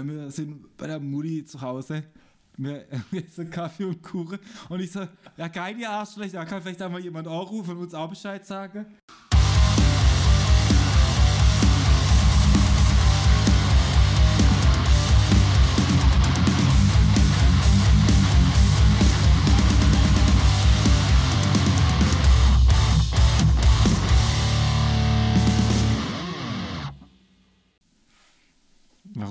[0.00, 2.04] wir sind bei der Mutti zu Hause.
[2.58, 4.38] Wir essen Kaffee und Kuchen.
[4.68, 5.08] Und ich so,
[5.38, 8.84] ja geil, ihr Arschloch, da kann vielleicht einmal jemand anrufen und uns auch Bescheid sagen.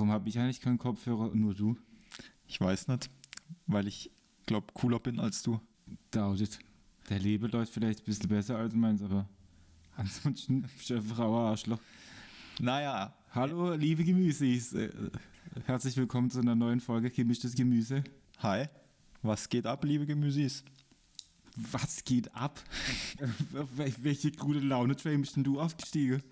[0.02, 1.78] Warum habe ich eigentlich keinen Kopfhörer und nur du?
[2.48, 3.12] Ich weiß nicht,
[3.68, 4.10] weil ich
[4.48, 5.62] glaube cooler bin als du.
[6.10, 6.58] Dauert.
[7.08, 9.30] Der Leben läuft vielleicht ein bisschen besser als meins, aber
[9.96, 11.78] ansonsten Chef Frau Arschloch.
[12.60, 14.74] Naja, Hallo, liebe Gemüsis.
[14.74, 14.90] Äh,
[15.68, 18.04] Herzlich willkommen zu einer neuen Folge Gemischtes Gemüse.
[18.40, 18.66] hi.
[19.22, 20.64] Was geht ab, liebe Gemüsis?
[21.56, 22.60] Was geht ab?
[23.78, 26.24] Wel- Welche gute Laune-Train bist denn du aufgestiegen?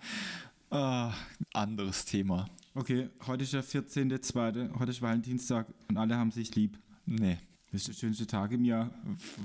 [0.72, 1.14] Ah,
[1.54, 2.48] anderes Thema.
[2.80, 6.80] Okay, heute ist der 14.02., heute ist Valentinstag und alle haben sich lieb.
[7.06, 7.38] Nee,
[7.74, 8.90] Das ist der schönste Tag im Jahr.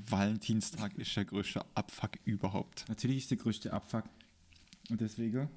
[0.08, 2.84] Valentinstag ist der größte Abfuck überhaupt.
[2.88, 4.04] Natürlich ist der größte Abfuck.
[4.88, 5.48] Und deswegen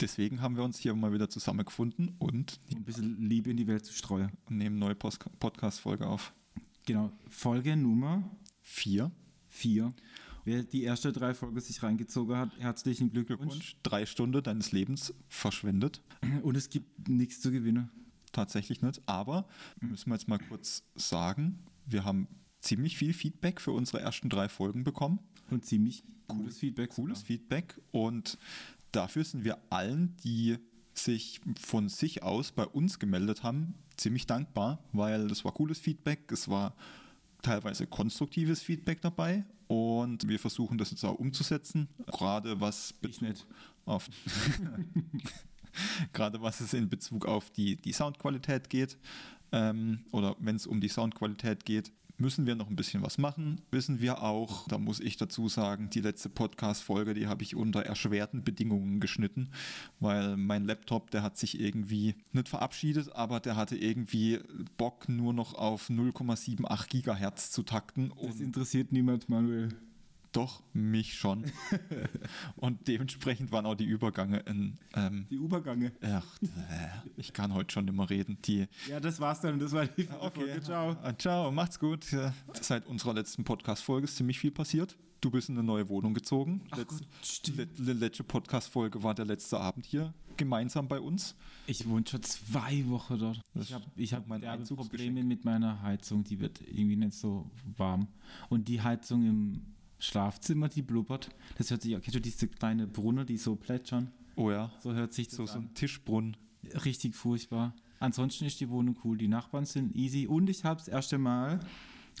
[0.00, 3.66] Deswegen haben wir uns hier mal wieder zusammengefunden und um ein bisschen Liebe in die
[3.66, 4.30] Welt zu streuen.
[4.48, 6.32] nehmen eine neue Podcast-Folge auf.
[6.86, 8.30] Genau, Folge Nummer
[8.62, 9.10] Vier.
[9.48, 9.92] 4.
[10.44, 13.40] Wer die erste drei Folgen sich reingezogen hat, herzlichen Glückwunsch.
[13.40, 13.76] Glückwunsch.
[13.82, 16.02] Drei Stunden deines Lebens verschwendet.
[16.42, 17.90] Und es gibt nichts zu gewinnen.
[18.32, 19.02] Tatsächlich nicht.
[19.06, 19.48] Aber
[19.80, 22.28] müssen wir jetzt mal kurz sagen, wir haben
[22.60, 25.20] ziemlich viel Feedback für unsere ersten drei Folgen bekommen.
[25.50, 26.90] Und ziemlich cooles Feedback.
[26.90, 28.38] cooles Feedback und
[28.92, 30.56] dafür sind wir allen, die
[30.94, 36.30] sich von sich aus bei uns gemeldet haben, ziemlich dankbar, weil das war cooles Feedback,
[36.32, 36.74] es war
[37.44, 43.46] teilweise konstruktives Feedback dabei und wir versuchen das jetzt auch umzusetzen, gerade was nicht.
[43.84, 44.08] auf
[46.12, 48.96] gerade was es in Bezug auf die, die Soundqualität geht
[49.52, 51.92] ähm, oder wenn es um die Soundqualität geht,
[52.24, 53.60] müssen wir noch ein bisschen was machen.
[53.70, 57.84] Wissen wir auch, da muss ich dazu sagen, die letzte Podcast-Folge, die habe ich unter
[57.84, 59.50] erschwerten Bedingungen geschnitten,
[60.00, 64.40] weil mein Laptop, der hat sich irgendwie nicht verabschiedet, aber der hatte irgendwie
[64.78, 69.68] Bock nur noch auf 0,78 Gigahertz zu takten Das interessiert niemand, Manuel.
[70.34, 71.44] Doch mich schon.
[72.56, 75.92] und dementsprechend waren auch die Übergänge in ähm, Die Übergange.
[76.02, 76.48] Ach, äh,
[77.16, 78.38] ich kann heute schon immer reden.
[78.44, 79.58] Die, Ja, das war's dann.
[79.58, 80.02] Das war die
[80.34, 80.60] Folge.
[80.62, 80.96] Ciao.
[81.02, 82.06] Ah, Ciao, macht's gut.
[82.60, 84.96] Seit unserer letzten Podcast-Folge ist ziemlich viel passiert.
[85.20, 86.62] Du bist in eine neue Wohnung gezogen.
[86.76, 87.00] Letz,
[87.56, 91.36] le, le, letzte Podcast-Folge war der letzte Abend hier gemeinsam bei uns.
[91.66, 93.40] Ich wohne schon zwei Wochen dort.
[93.54, 94.26] Das Ich habe ich hab.
[94.66, 96.24] Probleme mit meiner Heizung.
[96.24, 98.08] Die wird irgendwie nicht so warm.
[98.48, 99.73] Und die Heizung im
[100.04, 101.30] Schlafzimmer, die blubbert.
[101.56, 104.10] Das hört sich, kennst du diese kleine Brunne, die so plätschern?
[104.36, 105.64] Oh ja, So hört sich das so, so an.
[105.64, 106.36] ein Tischbrunnen.
[106.84, 107.74] Richtig furchtbar.
[108.00, 109.16] Ansonsten ist die Wohnung cool.
[109.16, 110.26] Die Nachbarn sind easy.
[110.26, 111.60] Und ich habe das erste Mal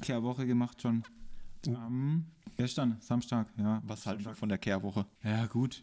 [0.00, 1.02] Kehrwoche gemacht schon.
[1.66, 1.76] Uh.
[1.76, 3.82] Am gestern, Samstag, ja.
[3.86, 5.06] Was halten wir von der Kehrwoche?
[5.22, 5.82] Ja, gut.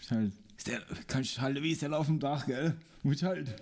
[0.00, 2.76] Ist halt, ist der, kannst halt wie ist der auf dem Dach, gell?
[3.02, 3.54] Muss halt.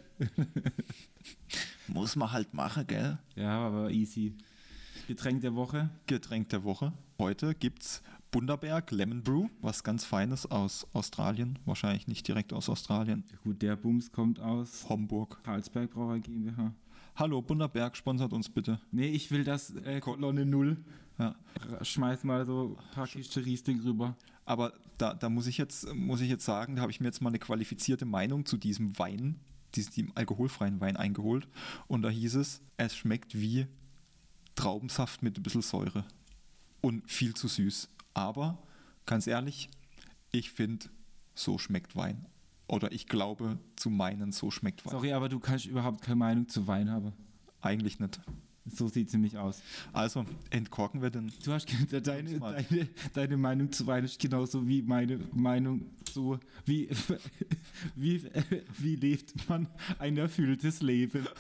[1.87, 3.19] Muss man halt machen, gell?
[3.37, 4.35] Ja, aber easy.
[5.07, 5.91] Getränk der Woche.
[6.07, 6.93] Getränk der Woche.
[7.21, 11.59] Heute gibt's Bunderberg Lemon Brew, was ganz Feines aus Australien.
[11.65, 13.25] Wahrscheinlich nicht direkt aus Australien.
[13.43, 15.43] Gut, der Bums kommt aus Homburg.
[15.43, 16.73] Karlsberg Brauer GmbH.
[17.17, 18.81] Hallo, Bunderberg, sponsert uns bitte.
[18.93, 20.77] Nee, ich will das äh, Kolonne Null.
[21.19, 21.35] Ja.
[21.83, 24.17] Schmeiß mal so ein paar Kiste Riesling rüber.
[24.45, 27.21] Aber da, da muss, ich jetzt, muss ich jetzt sagen, da habe ich mir jetzt
[27.21, 29.41] mal eine qualifizierte Meinung zu diesem Wein,
[29.75, 31.49] diesem alkoholfreien Wein eingeholt.
[31.89, 33.67] Und da hieß es, es schmeckt wie
[34.55, 36.05] Traubensaft mit ein bisschen Säure.
[36.81, 37.89] Und viel zu süß.
[38.15, 38.59] Aber
[39.07, 39.69] ganz ehrlich,
[40.31, 40.87] ich finde,
[41.35, 42.27] so schmeckt Wein.
[42.67, 44.93] Oder ich glaube zu meinen, so schmeckt Wein.
[44.93, 47.13] Sorry, aber du kannst überhaupt keine Meinung zu Wein haben.
[47.61, 48.21] Eigentlich nicht.
[48.71, 49.63] So sieht es nämlich aus.
[49.95, 51.33] Also, entkorken wir den.
[51.43, 56.89] Du hast deine, deine, deine Meinung zu Wein ist genauso wie meine Meinung zu wie,
[57.97, 58.23] wie,
[58.79, 59.69] wie lebt man
[59.99, 61.27] ein erfülltes Leben.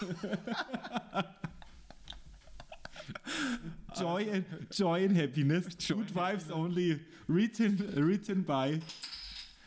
[3.98, 5.64] Joy and, joy and happiness.
[5.88, 7.00] Good vibes only.
[7.26, 8.80] Written, written by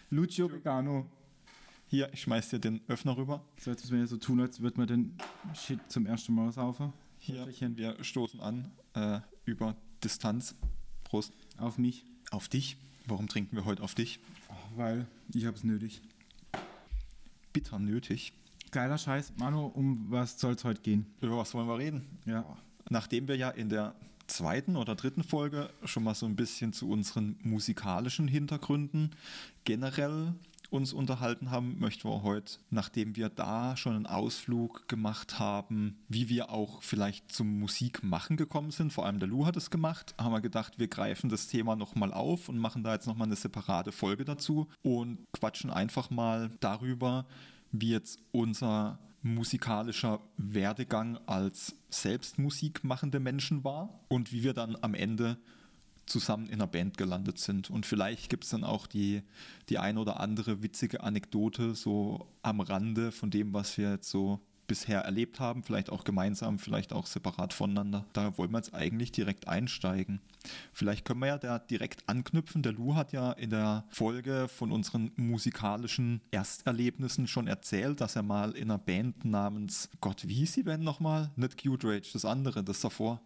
[0.09, 1.05] Lucio Vegano.
[1.87, 3.43] Hier, ich schmeiß dir den Öffner rüber.
[3.59, 5.17] So jetzt müssen wir ja so tun, als würde man den
[5.53, 6.93] Shit zum ersten Mal saufen.
[7.17, 7.45] Hier,
[7.75, 10.55] wir stoßen an äh, über Distanz.
[11.03, 11.33] Prost.
[11.57, 12.05] Auf mich.
[12.31, 12.77] Auf dich.
[13.07, 14.21] Warum trinken wir heute auf dich?
[14.77, 16.01] Weil ich hab's nötig.
[17.51, 18.31] Bitter nötig.
[18.71, 19.33] Geiler Scheiß.
[19.37, 21.05] Manu, um was soll's heute gehen?
[21.19, 22.19] Über was wollen wir reden?
[22.25, 22.45] Ja.
[22.89, 23.93] Nachdem wir ja in der
[24.31, 29.11] zweiten oder dritten Folge schon mal so ein bisschen zu unseren musikalischen Hintergründen
[29.63, 30.33] generell
[30.71, 36.29] uns unterhalten haben, möchten wir heute, nachdem wir da schon einen Ausflug gemacht haben, wie
[36.29, 40.31] wir auch vielleicht zum Musikmachen gekommen sind, vor allem der Lou hat es gemacht, haben
[40.31, 43.91] wir gedacht, wir greifen das Thema nochmal auf und machen da jetzt nochmal eine separate
[43.91, 47.25] Folge dazu und quatschen einfach mal darüber,
[47.73, 54.77] wie jetzt unser musikalischer Werdegang als selbst Musik machende Menschen war und wie wir dann
[54.81, 55.37] am Ende
[56.05, 57.69] zusammen in einer Band gelandet sind.
[57.69, 59.21] Und vielleicht gibt es dann auch die,
[59.69, 64.39] die ein oder andere witzige Anekdote so am Rande von dem, was wir jetzt so
[64.71, 68.05] bisher erlebt haben, vielleicht auch gemeinsam, vielleicht auch separat voneinander.
[68.13, 70.21] Da wollen wir jetzt eigentlich direkt einsteigen.
[70.71, 72.63] Vielleicht können wir ja da direkt anknüpfen.
[72.63, 78.23] Der Lou hat ja in der Folge von unseren musikalischen Ersterlebnissen schon erzählt, dass er
[78.23, 81.31] mal in einer Band namens, Gott, wie hieß die Band nochmal?
[81.35, 83.19] Nicht Cute Rage, das andere, das davor.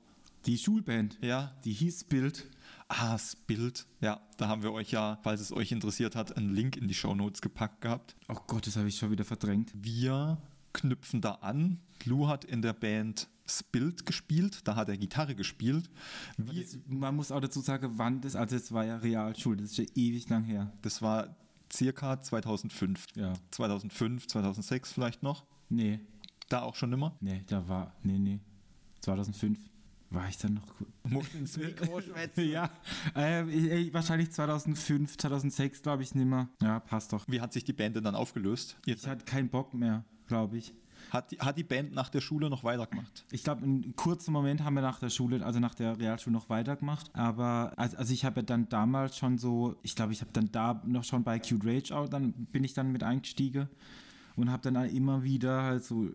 [0.48, 1.20] Die Schulband.
[1.22, 1.56] Ja.
[1.64, 2.50] Die hieß Bild.
[2.88, 3.86] Ah, das Bild.
[4.02, 6.96] Ja, da haben wir euch ja, falls es euch interessiert hat, einen Link in die
[6.96, 8.16] Show Notes gepackt gehabt.
[8.30, 9.72] Oh Gott, das habe ich schon wieder verdrängt.
[9.76, 10.40] Wir
[10.76, 11.80] knüpfen da an.
[12.06, 15.90] Lou hat in der Band Spilt gespielt, da hat er Gitarre gespielt.
[16.38, 19.78] Das, man muss auch dazu sagen, wann das, also es war ja Realschule, das ist
[19.78, 20.74] ja ewig lang her.
[20.82, 21.36] Das war
[21.72, 23.06] circa 2005.
[23.16, 23.34] Ja.
[23.52, 25.46] 2005, 2006 vielleicht noch.
[25.70, 26.00] Nee.
[26.50, 27.16] Da auch schon immer?
[27.22, 28.40] Nee, da war, nee, nee.
[29.02, 29.60] 2005
[30.10, 30.88] war ich dann noch gut.
[31.04, 32.50] Muss ins Mikro schwätzen.
[32.50, 32.72] ja,
[33.14, 36.50] äh, wahrscheinlich 2005, 2006 glaube ich nicht mehr.
[36.62, 37.26] Ja, passt doch.
[37.28, 38.78] Wie hat sich die Band denn dann aufgelöst?
[38.86, 40.74] Ich hatte keinen Bock mehr, glaube ich.
[41.12, 43.26] Hat die, hat die Band nach der Schule noch weitergemacht?
[43.32, 46.50] Ich glaube, einen kurzen Moment haben wir nach der Schule, also nach der Realschule noch
[46.50, 47.10] weitergemacht.
[47.14, 50.52] Aber also, also ich habe ja dann damals schon so, ich glaube, ich habe dann
[50.52, 53.70] da noch schon bei Cute Rage auch, dann bin ich dann mit eingestiegen
[54.36, 56.10] und habe dann immer wieder halt so,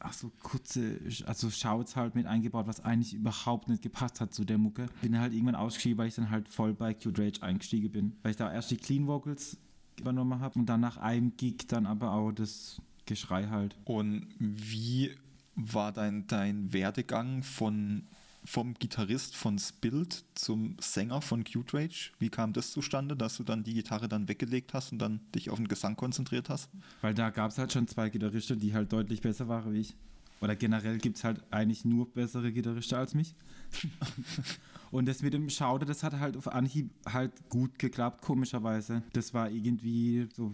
[0.00, 4.44] ach so kurze, also Shouts halt mit eingebaut, was eigentlich überhaupt nicht gepasst hat zu
[4.44, 4.86] der Mucke.
[5.02, 8.32] Bin halt irgendwann ausgestiegen, weil ich dann halt voll bei Cute Rage eingestiegen bin, weil
[8.32, 9.58] ich da erst die Clean Vocals
[10.00, 12.80] übernommen habe und dann nach einem Gig dann aber auch das
[13.10, 13.76] Geschrei halt.
[13.84, 15.10] Und wie
[15.56, 18.04] war dein, dein Werdegang von,
[18.44, 22.12] vom Gitarrist von Spilt zum Sänger von Cute Rage?
[22.20, 25.50] Wie kam das zustande, dass du dann die Gitarre dann weggelegt hast und dann dich
[25.50, 26.70] auf den Gesang konzentriert hast?
[27.00, 29.96] Weil da gab es halt schon zwei Gitarristen, die halt deutlich besser waren wie ich.
[30.40, 33.34] Oder generell gibt es halt eigentlich nur bessere Gitarristen als mich.
[34.90, 39.02] Und das mit dem Schauder, das hat halt auf Anhieb halt gut geklappt, komischerweise.
[39.12, 40.52] Das war irgendwie so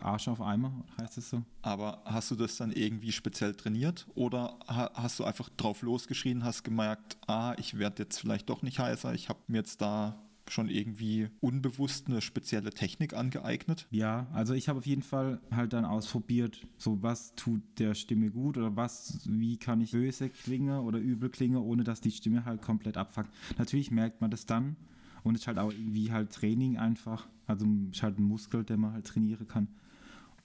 [0.00, 1.42] Arsch auf Eimer, heißt es so.
[1.62, 6.62] Aber hast du das dann irgendwie speziell trainiert oder hast du einfach drauf losgeschrien, hast
[6.62, 10.68] gemerkt, ah, ich werde jetzt vielleicht doch nicht heißer, ich habe mir jetzt da schon
[10.68, 13.86] irgendwie unbewusst eine spezielle Technik angeeignet?
[13.90, 18.30] Ja, also ich habe auf jeden Fall halt dann ausprobiert, so was tut der Stimme
[18.30, 22.44] gut oder was, wie kann ich böse klingen oder übel klingen, ohne dass die Stimme
[22.44, 23.30] halt komplett abfuckt.
[23.58, 24.76] Natürlich merkt man das dann
[25.24, 28.64] und es ist halt auch irgendwie halt Training einfach, also es ist halt ein Muskel,
[28.64, 29.68] den man halt trainieren kann.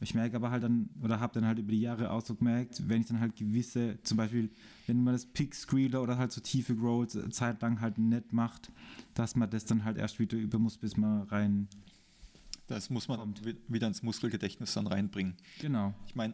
[0.02, 2.90] Ich merke aber halt dann, oder habe dann halt über die Jahre auch so gemerkt,
[2.90, 4.50] wenn ich dann halt gewisse, zum Beispiel,
[4.88, 8.72] wenn man das Pick Squealer oder halt so tiefe Growls zeitlang halt nicht macht,
[9.14, 11.68] dass man das dann halt erst wieder über muss, bis man rein.
[12.66, 13.42] Das muss man kommt.
[13.68, 15.36] wieder ins Muskelgedächtnis dann reinbringen.
[15.60, 15.94] Genau.
[16.08, 16.34] Ich meine,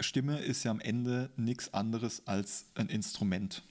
[0.00, 3.62] Stimme ist ja am Ende nichts anderes als ein Instrument.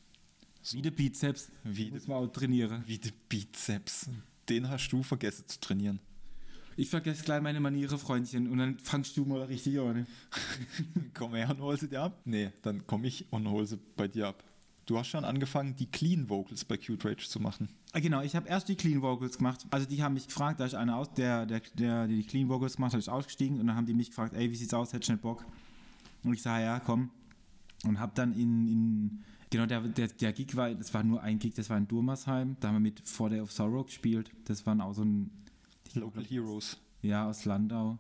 [0.62, 0.78] So.
[0.78, 1.50] Wie der Bizeps.
[1.63, 2.84] Wie muss man auch trainieren.
[2.86, 4.10] Wie der Bizeps.
[4.48, 6.00] Den hast du vergessen zu trainieren.
[6.78, 10.08] Ich vergesse gleich meine Maniere, Freundchen, und dann fangst du mal richtig an.
[11.14, 12.22] Komm her und hol sie dir ab?
[12.26, 14.44] Nee, dann komme ich und hol sie bei dir ab.
[14.86, 17.70] Du hast schon angefangen, die Clean Vocals bei Cute Rage zu machen.
[17.94, 19.66] Ah, genau, ich habe erst die Clean Vocals gemacht.
[19.70, 22.78] Also die haben mich gefragt, da ist einer aus, der, der, der die Clean Vocals
[22.78, 25.10] gemacht hat, ist ausgestiegen und dann haben die mich gefragt, ey, wie sieht's aus, hättest
[25.10, 25.46] du nicht Bock?
[26.24, 27.12] Und ich sage, ja, komm.
[27.86, 31.40] Und habe dann in, in genau, der, der, der Gig war, das war nur ein
[31.40, 32.58] Gig, das war in Durmersheim.
[32.60, 34.32] Da haben wir mit For Day of Sorrow gespielt.
[34.46, 35.32] Das war auch so ein
[35.95, 36.77] Local Heroes.
[37.01, 38.00] Ja, aus Landau.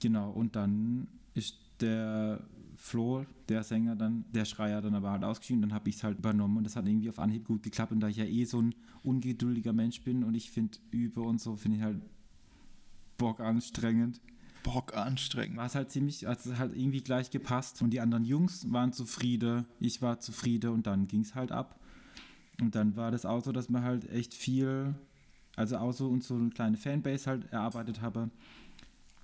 [0.00, 2.42] Genau, und dann ist der
[2.76, 6.18] Flo, der Sänger, dann, der Schreier dann aber halt ausgeschieden, dann habe ich es halt
[6.18, 7.92] übernommen und das hat irgendwie auf Anhieb gut geklappt.
[7.92, 11.40] Und da ich ja eh so ein ungeduldiger Mensch bin und ich finde Übe und
[11.40, 12.00] so, finde ich halt
[13.16, 14.20] Bock anstrengend.
[14.62, 15.56] Bock anstrengend.
[15.56, 17.82] War es halt ziemlich, also halt irgendwie gleich gepasst.
[17.82, 21.80] Und die anderen Jungs waren zufrieden, ich war zufrieden und dann ging es halt ab.
[22.60, 24.94] Und dann war das auch so, dass man halt echt viel
[25.56, 28.30] also auch so und so eine kleine Fanbase halt erarbeitet habe.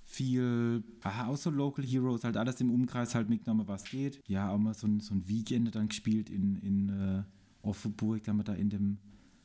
[0.05, 4.21] Viel, aha, auch so Local Heroes, halt alles im Umkreis halt mitgenommen, was geht.
[4.27, 7.23] Ja, auch mal so ein, so ein Weekend dann gespielt in, in äh,
[7.61, 8.97] Offenburg, da haben wir da in dem...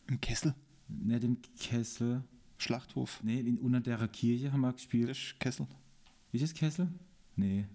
[0.09, 0.55] Im Kessel?
[0.89, 2.25] Nicht im Kessel.
[2.57, 3.21] Schlachthof?
[3.23, 5.11] Nee, in unter der Kirche haben wir gespielt.
[5.11, 5.67] Das ist Kessel.
[6.33, 6.89] Ist das Kessel?
[7.37, 7.67] Nee.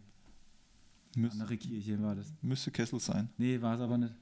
[1.15, 2.33] Müsste, Andere Kirche war das.
[2.41, 3.29] Müsste Kessel sein.
[3.37, 4.13] Nee, war es aber nicht.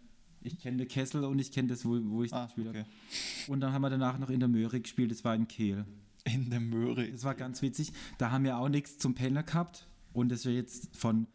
[0.43, 2.79] Ich kenne Kessel und ich kenne das, wo, wo ich ah, gespielt okay.
[2.79, 3.51] habe.
[3.51, 5.85] Und dann haben wir danach noch in der Möhre gespielt, das war in Kehl.
[6.23, 7.09] In der Möhre.
[7.11, 7.93] Das war ganz witzig.
[8.17, 9.87] Da haben wir auch nichts zum Penner gehabt.
[10.13, 11.27] Und das ist ja jetzt von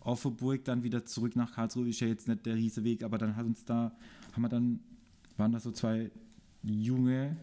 [0.00, 3.36] Offenburg dann wieder zurück nach Karlsruhe, ist ja jetzt nicht der riese Weg, aber dann
[3.36, 3.92] hat uns da,
[4.32, 4.80] haben wir dann,
[5.36, 6.10] waren da so zwei
[6.62, 7.36] junge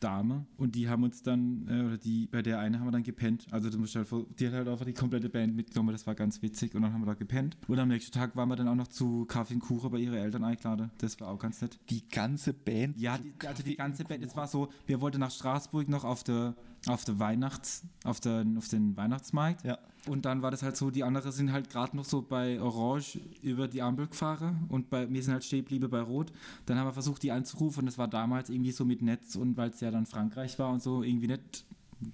[0.00, 3.02] Dame und die haben uns dann, äh, oder die, bei der eine haben wir dann
[3.02, 3.46] gepennt.
[3.50, 6.42] Also du musst halt, die hat halt einfach die komplette Band mitgenommen, das war ganz
[6.42, 7.56] witzig und dann haben wir da gepennt.
[7.66, 10.14] Und am nächsten Tag waren wir dann auch noch zu Kaffee und Kuchen bei ihren
[10.14, 10.90] Eltern eingeladen.
[10.98, 11.78] Das war auch ganz nett.
[11.90, 12.98] Die ganze Band?
[12.98, 14.24] Ja, die, also die ganze Band.
[14.24, 16.54] Es war so, wir wollten nach Straßburg noch auf der
[16.86, 19.64] auf der Weihnachts, auf, der, auf den Weihnachtsmarkt.
[19.64, 19.78] Ja.
[20.08, 23.20] Und dann war das halt so, die anderen sind halt gerade noch so bei Orange
[23.42, 26.32] über die Ampel gefahren und bei mir sind halt stehen geblieben bei Rot.
[26.66, 29.56] Dann haben wir versucht, die anzurufen und das war damals irgendwie so mit Netz und
[29.56, 31.64] weil es ja dann Frankreich war und so irgendwie nicht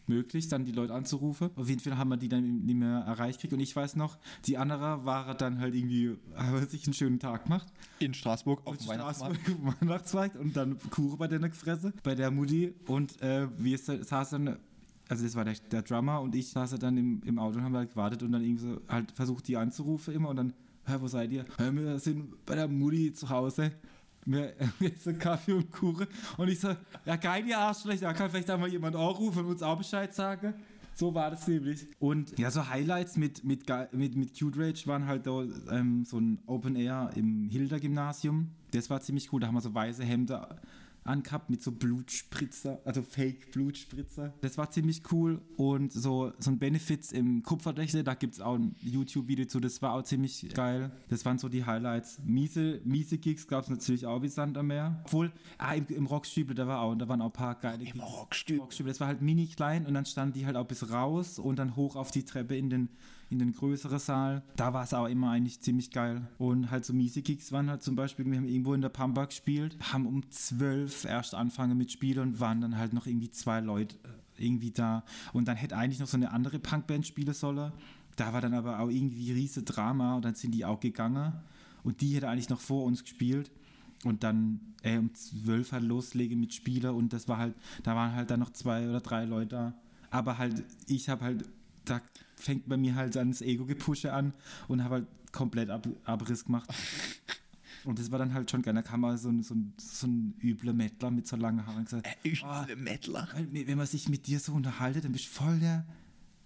[0.07, 1.51] möglich, dann die Leute anzurufen.
[1.57, 3.53] Auf jeden Fall haben wir die dann nicht mehr erreicht gekriegt.
[3.53, 7.45] Und ich weiß noch, die andere war dann halt irgendwie, haben sich einen schönen Tag
[7.45, 7.67] gemacht.
[7.99, 9.39] In Straßburg auf dem Weihnachtsmarkt.
[9.81, 12.75] Weihnachtsmarkt und dann Kuchen bei der gefressen, bei der Mutti.
[12.87, 14.57] Und äh, wir saßen
[15.09, 17.77] also das war der, der Drummer und ich saß dann im, im Auto und haben
[17.77, 20.53] halt gewartet und dann irgendwie so halt versucht, die anzurufen immer und dann,
[20.85, 21.45] hör, wo seid ihr?
[21.59, 23.73] Hör, wir sind bei der Mutti zu Hause
[24.27, 26.07] mir, mir so Kaffee und Kuchen.
[26.37, 29.63] Und ich so, ja geil, ihr Arschlecht, da kann vielleicht einmal jemand anrufen und uns
[29.63, 30.55] auch Bescheid sagen.
[30.97, 31.89] So war das nämlich.
[31.99, 36.19] Und ja, so Highlights mit, mit, mit, mit Cute Rage waren halt da, ähm, so
[36.19, 38.51] ein Open Air im Hilder Gymnasium.
[38.71, 39.41] Das war ziemlich cool.
[39.41, 40.37] Da haben wir so weiße Hemden
[41.05, 44.35] angehabt mit so Blutspritzer, also Fake-Blutspritzer.
[44.41, 48.55] Das war ziemlich cool und so, so ein Benefits im Kupferdächle, da gibt es auch
[48.55, 50.91] ein YouTube-Video zu, das war auch ziemlich geil.
[51.09, 52.21] Das waren so die Highlights.
[52.25, 55.03] Miese, miese Gigs gab es natürlich auch wie Sand am Meer.
[55.05, 58.01] Obwohl, ah, im, im Rockstübel, da war auch, da waren auch ein paar geile Im
[58.01, 58.63] Rockstübel.
[58.63, 58.91] Rockstübel.
[58.91, 61.77] Das war halt mini klein und dann standen die halt auch bis raus und dann
[61.77, 62.89] hoch auf die Treppe in den
[63.35, 64.43] in den größeren Saal.
[64.57, 66.29] Da war es auch immer eigentlich ziemlich geil.
[66.39, 69.25] Und halt so miese Gigs waren halt zum Beispiel, wir haben irgendwo in der Pampa
[69.25, 73.61] gespielt, haben um zwölf erst angefangen mit Spielen und waren dann halt noch irgendwie zwei
[73.61, 75.05] Leute äh, irgendwie da.
[75.33, 77.73] Und dann hätte eigentlich noch so eine andere Punkband spielen sollen.
[78.17, 81.33] Da war dann aber auch irgendwie riese Drama und dann sind die auch gegangen.
[81.83, 83.51] Und die hätte eigentlich noch vor uns gespielt.
[84.05, 88.13] Und dann äh, um zwölf halt loslegen mit Spieler und das war halt, da waren
[88.13, 89.75] halt dann noch zwei oder drei Leute da.
[90.11, 91.49] Aber halt, ich habe halt,
[91.85, 92.01] da
[92.37, 94.33] fängt bei mir halt dann das Ego-Gepusche an
[94.69, 96.69] und habe halt komplett Ab Abriss gemacht.
[97.85, 98.75] Und das war dann halt schon geil.
[98.75, 101.79] Da kam mal so ein, so ein, so ein übler Mettler mit so langen Haaren
[101.79, 103.29] und gesagt: äh, Üble oh, Mettler.
[103.51, 105.85] Wenn man sich mit dir so unterhaltet, dann bist du voll der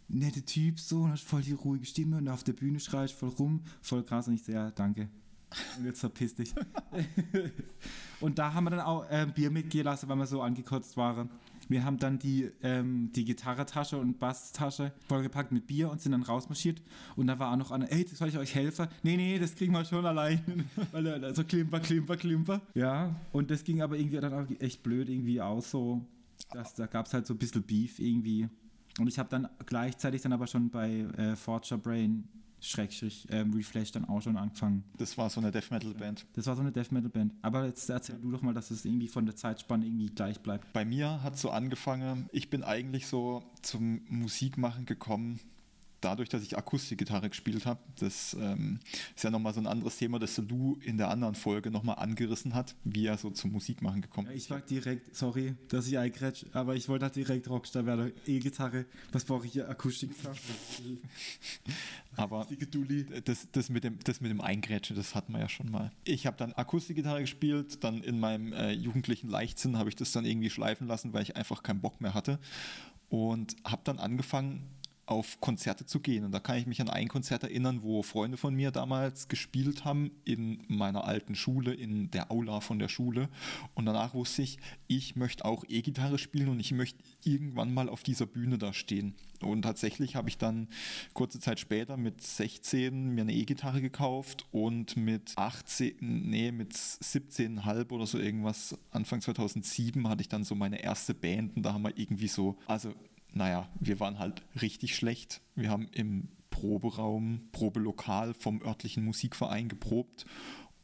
[0.08, 3.28] nette Typ so und hast voll die ruhige Stimme und auf der Bühne schreist voll
[3.28, 4.26] rum, voll krass.
[4.26, 5.08] Und ich so: Ja, danke.
[5.78, 6.54] Und jetzt verpiss dich.
[8.20, 11.30] und da haben wir dann auch äh, Bier mitgehen lassen, weil wir so angekotzt waren.
[11.68, 16.22] Wir haben dann die, ähm, die Gitarretasche und Basstasche vollgepackt mit Bier und sind dann
[16.22, 16.82] rausmarschiert.
[17.16, 18.88] Und da war auch noch eine, ey, soll ich euch helfen?
[19.02, 20.40] Nee, nee, das kriegen wir schon allein.
[20.92, 22.60] Weil er so klimper, klimper, klimper.
[22.74, 26.04] Ja, und das ging aber irgendwie dann auch echt blöd irgendwie aus so.
[26.52, 28.48] Das, da gab es halt so ein bisschen Beef irgendwie.
[28.98, 32.24] Und ich habe dann gleichzeitig dann aber schon bei äh, Forger Brain
[32.60, 34.84] Schrägstrich ähm, Reflash dann auch schon angefangen.
[34.96, 36.26] Das war so eine Death Metal Band.
[36.34, 37.32] Das war so eine Death Metal Band.
[37.42, 40.72] Aber jetzt erzähl du doch mal, dass es irgendwie von der Zeitspanne irgendwie gleich bleibt.
[40.72, 45.40] Bei mir hat so angefangen, ich bin eigentlich so zum Musikmachen gekommen
[46.00, 48.78] dadurch, dass ich Akustikgitarre gespielt habe, das ähm,
[49.14, 52.54] ist ja nochmal so ein anderes Thema, das Lou in der anderen Folge nochmal angerissen
[52.54, 54.32] hat, wie er so zum Musikmachen gekommen ist.
[54.32, 58.12] Ja, ich war direkt, sorry, dass ich eingrätsch, aber ich wollte halt direkt Rockstar werden.
[58.26, 59.68] E-Gitarre, was brauche ich hier?
[59.68, 60.36] Akustikgitarre.
[62.16, 62.46] aber
[63.24, 65.90] das, das, mit dem, das mit dem Eingrätschen, das hatten wir ja schon mal.
[66.04, 70.24] Ich habe dann Akustikgitarre gespielt, dann in meinem äh, jugendlichen Leichtsinn habe ich das dann
[70.24, 72.38] irgendwie schleifen lassen, weil ich einfach keinen Bock mehr hatte
[73.08, 74.62] und habe dann angefangen,
[75.08, 76.24] auf Konzerte zu gehen.
[76.24, 79.84] Und da kann ich mich an ein Konzert erinnern, wo Freunde von mir damals gespielt
[79.84, 83.28] haben in meiner alten Schule, in der Aula von der Schule.
[83.74, 88.02] Und danach wusste ich, ich möchte auch E-Gitarre spielen und ich möchte irgendwann mal auf
[88.02, 89.14] dieser Bühne da stehen.
[89.40, 90.68] Und tatsächlich habe ich dann
[91.14, 97.90] kurze Zeit später mit 16 mir eine E-Gitarre gekauft und mit 18, nee, mit 17,5
[97.92, 101.82] oder so irgendwas, Anfang 2007 hatte ich dann so meine erste Band und da haben
[101.82, 102.92] wir irgendwie so, also
[103.32, 105.40] naja, wir waren halt richtig schlecht.
[105.54, 110.26] Wir haben im Proberaum, Probelokal vom örtlichen Musikverein geprobt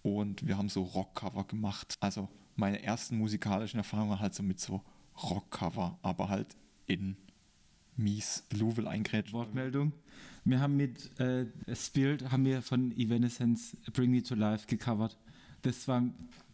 [0.02, 1.96] und wir haben so Rockcover gemacht.
[2.00, 4.82] Also meine ersten musikalischen Erfahrungen waren halt so mit so
[5.22, 7.16] Rockcover, aber halt in
[7.96, 9.32] mies Louvel eingrätscht.
[9.32, 9.92] Wortmeldung.
[10.44, 15.16] Wir haben mit äh, Spirit haben wir von Evanescence Bring Me to Life gecovert.
[15.62, 16.02] Das war,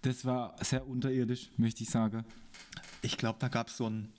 [0.02, 2.25] das war sehr unterirdisch, möchte ich sagen.
[3.02, 4.12] Ich glaube, da gab es so einen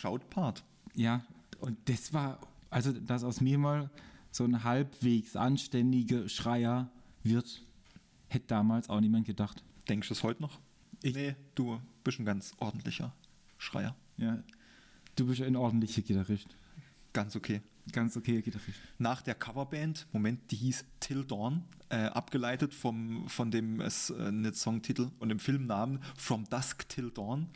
[0.00, 0.62] Shout-Part.
[0.98, 1.22] Ja,
[1.60, 2.40] und das war,
[2.70, 3.88] also dass aus mir mal
[4.32, 6.90] so ein halbwegs anständiger Schreier
[7.22, 7.62] wird,
[8.26, 9.62] hätte damals auch niemand gedacht.
[9.88, 10.58] Denkst du es heute noch?
[11.02, 13.14] Ich, nee, du bist ein ganz ordentlicher
[13.58, 13.94] Schreier.
[14.16, 14.42] Ja.
[15.14, 16.48] Du bist ein ordentlicher Gitarrist.
[17.12, 17.62] Ganz okay.
[17.92, 18.80] Ganz okay Gitarrist.
[18.98, 23.88] Nach der Coverband, Moment, die hieß Till Dawn, äh, abgeleitet vom, von dem äh,
[24.52, 27.48] Songtitel und dem Filmnamen From Dusk Till Dawn.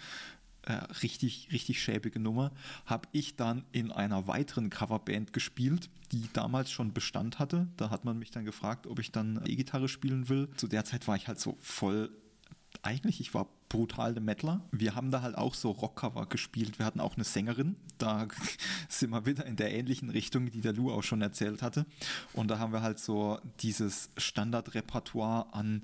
[0.64, 2.52] Äh, richtig, richtig schäbige Nummer,
[2.86, 7.66] habe ich dann in einer weiteren Coverband gespielt, die damals schon Bestand hatte.
[7.76, 10.48] Da hat man mich dann gefragt, ob ich dann E-Gitarre spielen will.
[10.56, 12.10] Zu der Zeit war ich halt so voll
[12.82, 14.60] eigentlich, ich war brutal der Mettler.
[14.70, 16.78] Wir haben da halt auch so Rockcover gespielt.
[16.78, 17.76] Wir hatten auch eine Sängerin.
[17.98, 18.28] Da
[18.88, 21.86] sind wir wieder in der ähnlichen Richtung, die der Lou auch schon erzählt hatte.
[22.32, 25.82] Und da haben wir halt so dieses Standardrepertoire an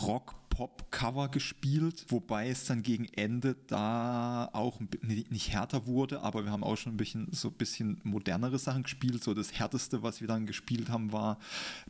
[0.00, 6.44] Rock, Pop, Cover gespielt, wobei es dann gegen Ende da auch nicht härter wurde, aber
[6.44, 9.24] wir haben auch schon ein bisschen so ein bisschen modernere Sachen gespielt.
[9.24, 11.38] So das härteste, was wir dann gespielt haben, war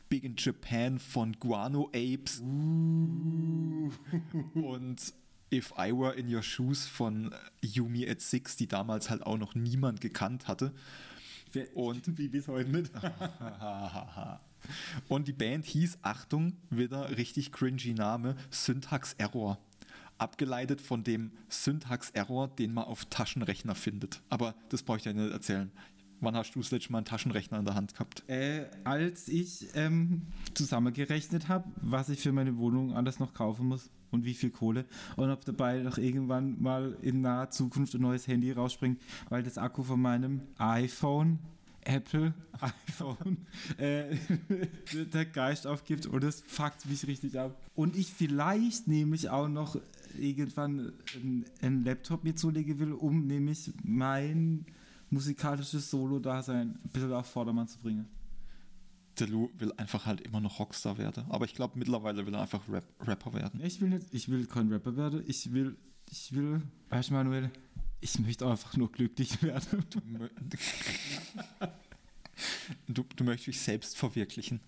[0.09, 3.91] Big in Japan von Guano Apes uh.
[4.55, 5.13] und
[5.53, 9.57] If I Were in Your Shoes von Yumi at Six, die damals halt auch noch
[9.57, 10.73] niemand gekannt hatte.
[11.75, 12.93] Und wie bis heute nicht.
[15.09, 19.59] Und die Band hieß, Achtung, wieder richtig cringy Name, Syntax Error.
[20.19, 24.21] Abgeleitet von dem Syntax Error, den man auf Taschenrechner findet.
[24.29, 25.71] Aber das brauche ich dir nicht erzählen.
[26.21, 28.29] Wann hast du das letzte Mal einen Taschenrechner in der Hand gehabt?
[28.29, 33.91] Äh, als ich ähm, zusammengerechnet habe, was ich für meine Wohnung alles noch kaufen muss
[34.11, 34.85] und wie viel Kohle
[35.17, 39.01] und ob dabei noch irgendwann mal in naher Zukunft ein neues Handy rausspringt,
[39.31, 41.39] weil das Akku von meinem iPhone
[41.91, 43.47] Apple iPhone
[43.79, 44.17] äh,
[45.13, 47.61] der Geist aufgibt und das fuckt mich richtig ab.
[47.75, 49.77] Und ich vielleicht nämlich auch noch
[50.19, 50.93] irgendwann
[51.63, 54.67] einen Laptop mir zulegen will, um nämlich mein
[55.11, 58.09] musikalisches Solo-Dasein ein bisschen auf Vordermann zu bringen.
[59.19, 61.25] Der Lou will einfach halt immer noch Rockstar werden.
[61.29, 63.61] Aber ich glaube, mittlerweile will er einfach Rap Rapper werden.
[63.63, 65.25] Ich will nicht, ich will kein Rapper werden.
[65.27, 65.77] Ich will,
[66.09, 67.51] ich will, weißt du, Manuel,
[68.01, 69.85] ich möchte einfach nur glücklich werden.
[69.91, 70.01] Du,
[72.89, 74.61] du, du möchtest dich selbst verwirklichen.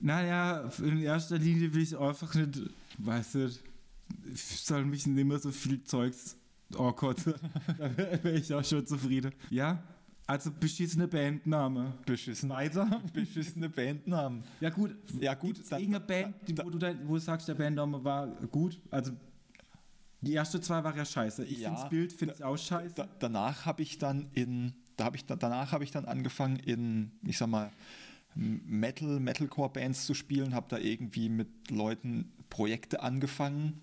[0.00, 2.60] Naja, in erster Linie will ich einfach nicht,
[2.98, 3.50] weißt du,
[4.32, 6.36] ich soll mich nicht immer so viel Zeugs
[6.76, 7.18] Oh Gott,
[7.78, 9.32] da wäre ich auch schon zufrieden.
[9.50, 9.82] Ja,
[10.26, 11.94] also beschissene Bandname.
[12.06, 12.48] Beschissen.
[12.50, 13.02] Weiter.
[13.12, 14.44] Beschissene Bandnamen.
[14.60, 14.94] Ja gut.
[15.20, 15.60] Ja gut.
[15.68, 18.80] Dann, irgendeine Band, da, wo, du da, wo du sagst, der Bandname war gut.
[18.90, 19.12] Also
[20.20, 21.44] die ersten zwei waren ja scheiße.
[21.44, 22.94] Ich ja, finde das Bild finde ich auch scheiße.
[22.94, 27.12] Da, danach habe ich dann in, da habe ich danach habe ich dann angefangen in,
[27.24, 27.70] ich sag mal
[28.34, 33.80] Metal, Metalcore-Bands zu spielen, habe da irgendwie mit Leuten Projekte angefangen.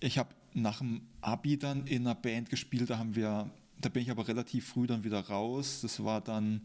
[0.00, 4.02] Ich habe nach dem Abi dann in einer Band gespielt, da haben wir, da bin
[4.02, 5.80] ich aber relativ früh dann wieder raus.
[5.82, 6.62] Das war dann,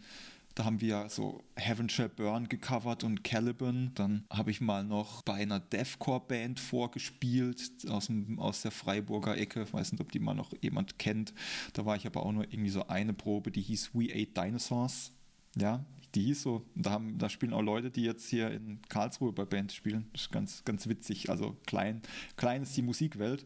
[0.56, 3.92] da haben wir so Heaven Shall Burn gecovert und Caliban.
[3.96, 9.64] Dann habe ich mal noch bei einer Deathcore-Band vorgespielt, aus, dem, aus der Freiburger Ecke.
[9.64, 11.34] Ich weiß nicht, ob die mal noch jemand kennt.
[11.74, 15.14] Da war ich aber auch nur irgendwie so eine Probe, die hieß We Ate Dinosaurs.
[15.56, 15.86] Ja,
[16.16, 16.66] die hieß so.
[16.76, 20.10] Da, haben, da spielen auch Leute, die jetzt hier in Karlsruhe bei Bands spielen.
[20.14, 21.30] Das ist ganz, ganz witzig.
[21.30, 22.02] Also klein,
[22.36, 23.46] klein ist die Musikwelt.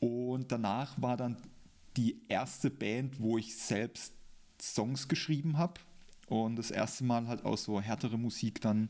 [0.00, 1.36] Und danach war dann
[1.96, 4.12] die erste Band, wo ich selbst
[4.60, 5.80] Songs geschrieben habe
[6.28, 8.88] und das erste Mal halt auch so härtere Musik dann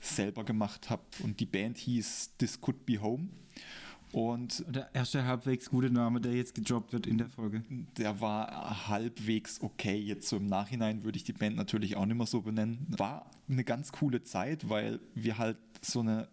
[0.00, 1.02] selber gemacht habe.
[1.22, 3.28] Und die Band hieß This Could Be Home.
[4.12, 7.62] Und der erste halbwegs gute Name, der jetzt gedroppt wird in der Folge.
[7.98, 9.96] Der war halbwegs okay.
[9.98, 12.86] Jetzt so im Nachhinein würde ich die Band natürlich auch nicht mehr so benennen.
[12.96, 16.28] War eine ganz coole Zeit, weil wir halt so eine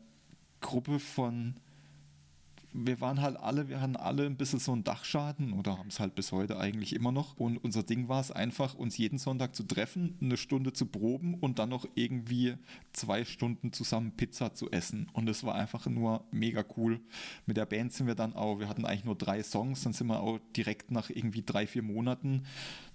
[0.61, 1.55] Gruppe von
[2.77, 5.99] wir waren halt alle, wir hatten alle ein bisschen so einen Dachschaden oder haben es
[5.99, 7.37] halt bis heute eigentlich immer noch.
[7.37, 11.35] Und unser Ding war es einfach, uns jeden Sonntag zu treffen, eine Stunde zu proben
[11.35, 12.55] und dann noch irgendwie
[12.91, 15.07] zwei Stunden zusammen Pizza zu essen.
[15.13, 16.99] Und es war einfach nur mega cool.
[17.45, 20.07] Mit der Band sind wir dann auch, wir hatten eigentlich nur drei Songs, dann sind
[20.07, 22.43] wir auch direkt nach irgendwie drei, vier Monaten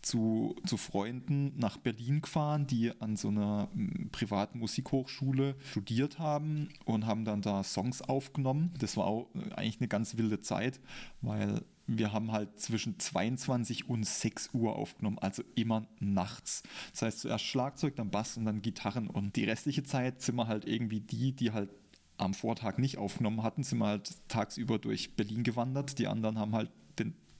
[0.02, 6.68] zu, zu Freunden nach Berlin gefahren, die an so einer hm, privaten Musikhochschule studiert haben
[6.84, 8.72] und haben dann da Songs aufgenommen.
[8.78, 10.80] Das war auch äh, eigentlich eine ganz wilde Zeit,
[11.20, 16.62] weil wir haben halt zwischen 22 und 6 Uhr aufgenommen, also immer nachts.
[16.92, 19.08] Das heißt zuerst Schlagzeug, dann Bass und dann Gitarren.
[19.08, 21.70] Und die restliche Zeit sind wir halt irgendwie die, die halt
[22.16, 25.98] am Vortag nicht aufgenommen hatten, sind wir halt tagsüber durch Berlin gewandert.
[25.98, 26.70] Die anderen haben halt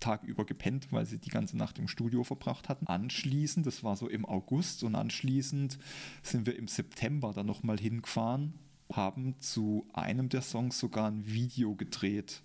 [0.01, 2.87] Tag über gepennt, weil sie die ganze Nacht im Studio verbracht hatten.
[2.87, 5.79] Anschließend, das war so im August und anschließend
[6.23, 8.55] sind wir im September dann nochmal hingefahren,
[8.93, 12.43] haben zu einem der Songs sogar ein Video gedreht.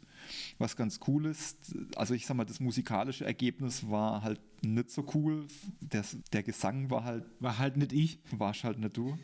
[0.58, 5.06] Was ganz cool ist, also ich sag mal, das musikalische Ergebnis war halt nicht so
[5.13, 5.48] cool.
[5.82, 7.26] Der, der Gesang war halt.
[7.39, 8.20] War halt nicht ich.
[8.32, 9.18] Warst halt nicht du.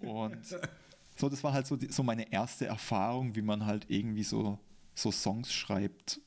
[0.00, 0.38] Und
[1.16, 4.58] so, das war halt so, so meine erste Erfahrung, wie man halt irgendwie so,
[4.94, 6.20] so Songs schreibt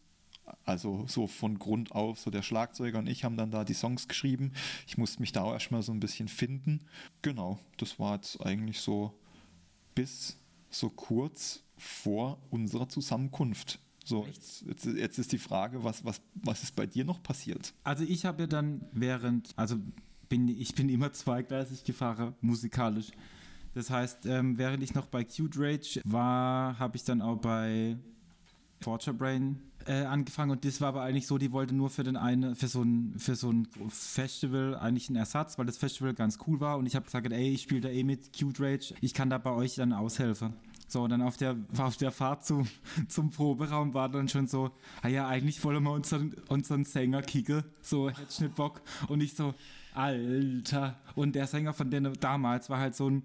[0.63, 4.08] Also so von Grund auf, so der Schlagzeuger und ich haben dann da die Songs
[4.08, 4.53] geschrieben.
[4.88, 6.81] Ich musste mich da auch erstmal so ein bisschen finden.
[7.21, 9.13] Genau, das war jetzt eigentlich so
[9.95, 10.38] bis
[10.69, 13.79] so kurz vor unserer Zusammenkunft.
[14.03, 17.73] So, jetzt, jetzt, jetzt ist die Frage, was, was, was ist bei dir noch passiert?
[17.84, 19.77] Also ich habe ja dann während, also
[20.29, 23.12] bin ich bin immer zweigleisig gefahren, musikalisch.
[23.73, 27.97] Das heißt, ähm, während ich noch bei Cute Rage war, habe ich dann auch bei
[28.79, 32.17] Torture Brain äh, angefangen und das war aber eigentlich so, die wollte nur für den
[32.17, 36.39] eine, für so ein, für so ein Festival eigentlich einen Ersatz, weil das Festival ganz
[36.48, 39.13] cool war und ich habe gesagt, ey, ich spiele da eh mit Cute Rage, ich
[39.13, 40.54] kann da bei euch dann aushelfen.
[40.88, 42.65] So, und dann auf der, auf der Fahrt zu,
[43.08, 44.71] zum Proberaum war dann schon so,
[45.02, 48.82] ah ja, eigentlich wollen wir unseren, unseren Sänger kicken, so, hätte ich nicht Bock.
[49.08, 49.54] Und ich so,
[49.93, 50.95] Alter.
[51.15, 53.24] Und der Sänger von denen damals war halt so ein,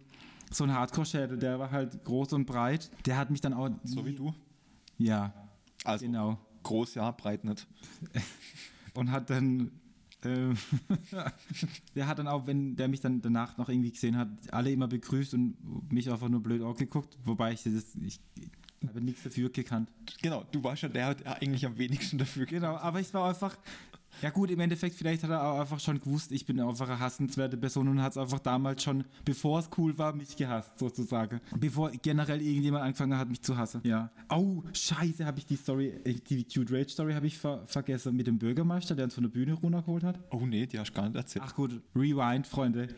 [0.50, 2.90] so ein Hardcore-Schädel, der war halt groß und breit.
[3.06, 3.70] Der hat mich dann auch.
[3.84, 4.34] So wie du?
[4.98, 5.32] Ja.
[5.84, 6.38] Also genau.
[6.62, 7.66] Groß, ja, breit nicht.
[8.94, 9.70] und hat dann.
[10.22, 10.54] Äh,
[11.94, 14.86] der hat dann auch, wenn der mich dann danach noch irgendwie gesehen hat, alle immer
[14.86, 18.20] begrüßt und mich einfach nur blöd angeguckt, wobei ich das, ich,
[18.86, 19.90] habe nichts dafür gekannt.
[20.22, 23.56] Genau, du warst ja der, der eigentlich am wenigsten dafür Genau, aber ich war einfach,
[24.22, 26.98] ja gut, im Endeffekt, vielleicht hat er auch einfach schon gewusst, ich bin einfach eine
[26.98, 31.40] hassenswerte Person und hat es einfach damals schon, bevor es cool war, mich gehasst, sozusagen.
[31.58, 33.80] Bevor generell irgendjemand angefangen hat, mich zu hassen.
[33.84, 34.10] Ja.
[34.28, 38.16] Oh, scheiße, habe ich die Story, äh, die Cute Rage Story habe ich ver vergessen
[38.16, 40.18] mit dem Bürgermeister, der uns von der Bühne runtergeholt hat.
[40.30, 41.44] Oh nee, die hast du gar nicht erzählt.
[41.46, 42.88] Ach gut, Rewind, Freunde.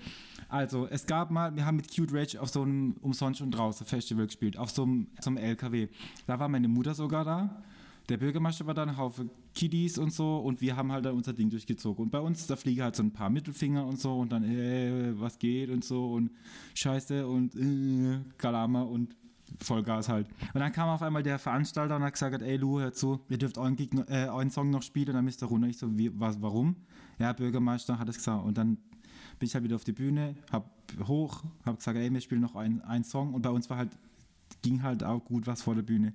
[0.48, 3.86] Also, es gab mal, wir haben mit Cute Rage auf so einem Umsonst und draußen
[3.86, 5.88] Festival gespielt, auf so einem, so einem LKW.
[6.26, 7.62] Da war meine Mutter sogar da
[8.08, 11.32] der Bürgermeister war da ein Haufen Kiddies und so und wir haben halt dann unser
[11.32, 12.04] Ding durchgezogen.
[12.04, 15.12] Und bei uns, da fliegen halt so ein paar Mittelfinger und so und dann, äh,
[15.20, 16.30] was geht und so und
[16.74, 19.14] Scheiße und äh, Kalama und
[19.60, 20.28] Vollgas halt.
[20.54, 23.38] Und dann kam auf einmal der Veranstalter und hat gesagt, ey Lu, hör zu, ihr
[23.38, 25.68] dürft euren, Gegner, äh, euren Song noch spielen und dann müsst ihr runter.
[25.68, 26.76] Ich so, wie, was, warum?
[27.18, 28.44] Ja, Bürgermeister hat es gesagt.
[28.44, 28.78] Und dann
[29.38, 30.70] bin ich halt wieder auf die Bühne, hab
[31.06, 33.90] hoch, hab gesagt, ey, wir spielen noch einen Song und bei uns war halt
[34.60, 36.08] ging halt auch gut was vor der Bühne.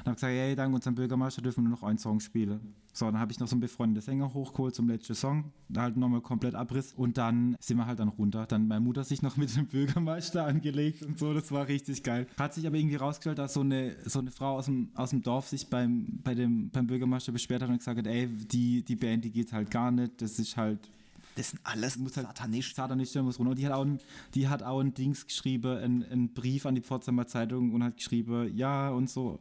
[0.00, 2.74] Und habe gesagt, hey, dank unserem Bürgermeister dürfen wir nur noch einen Song spielen.
[2.92, 5.98] So, dann habe ich noch so einen befreundeten Sänger hochgeholt zum letzten Song, da halt
[5.98, 8.46] nochmal komplett Abriss und dann sind wir halt dann runter.
[8.46, 12.26] Dann meine Mutter sich noch mit dem Bürgermeister angelegt und so, das war richtig geil.
[12.38, 15.22] Hat sich aber irgendwie rausgestellt, dass so eine, so eine Frau aus dem, aus dem
[15.22, 18.96] Dorf sich beim, bei dem, beim Bürgermeister beschwert hat und gesagt hat, ey, die, die
[18.96, 20.88] Band, die geht halt gar nicht, das ist halt
[21.36, 22.74] das sind alles muss halt satanisch.
[22.74, 23.50] Satanisch, muss runter.
[23.50, 23.98] Und die hat auch ein,
[24.34, 27.96] die hat auch ein Dings geschrieben, einen, einen Brief an die Pforzheimer Zeitung und hat
[27.96, 29.38] geschrieben, ja und so.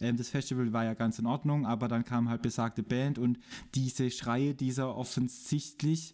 [0.00, 3.38] Ähm, das Festival war ja ganz in Ordnung, aber dann kam halt besagte Band und
[3.74, 6.12] diese Schreie dieser offensichtlich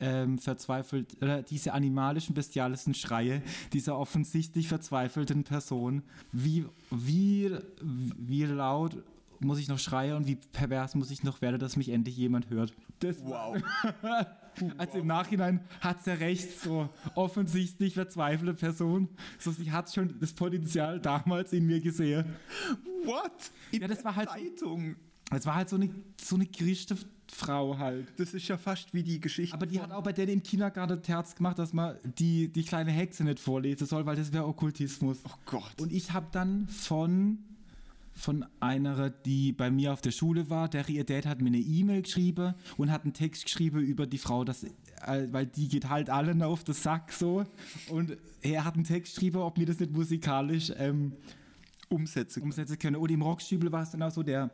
[0.00, 7.50] ähm, verzweifelt, äh, diese animalischen, bestialischen Schreie dieser offensichtlich verzweifelten Person, wie, wie,
[7.82, 8.96] wie laut
[9.40, 12.50] muss ich noch schreien und wie pervers muss ich noch werden, dass mich endlich jemand
[12.50, 12.72] hört.
[13.00, 13.56] Das wow.
[14.78, 19.08] also im Nachhinein hat sie recht, so offensichtlich verzweifelte Person.
[19.38, 22.36] So, sie hat schon das Potenzial damals in mir gesehen.
[23.04, 23.50] What?
[23.72, 24.96] In ja, das war halt Zeitung.
[25.30, 25.90] Das war halt so eine,
[26.20, 26.96] so eine Christe
[27.30, 28.06] Frau halt.
[28.18, 29.54] Das ist ja fast wie die Geschichte.
[29.54, 32.92] Aber die hat auch bei denen im Kindergarten Terz gemacht, dass man die, die kleine
[32.92, 35.18] Hexe nicht vorlesen soll, weil das wäre Okkultismus.
[35.24, 35.80] Oh Gott.
[35.80, 37.38] Und ich habe dann von
[38.14, 40.68] von einer, die bei mir auf der Schule war.
[40.68, 44.18] Der ihr Dad hat mir eine E-Mail geschrieben und hat einen Text geschrieben über die
[44.18, 44.70] Frau, dass, äh,
[45.30, 47.44] weil die geht halt allen auf den Sack so.
[47.88, 51.12] Und er hat einen Text geschrieben, ob mir das nicht musikalisch ähm,
[51.88, 52.96] umsetzen, umsetzen können.
[52.96, 54.50] Und im Rockstübel war es dann auch so, der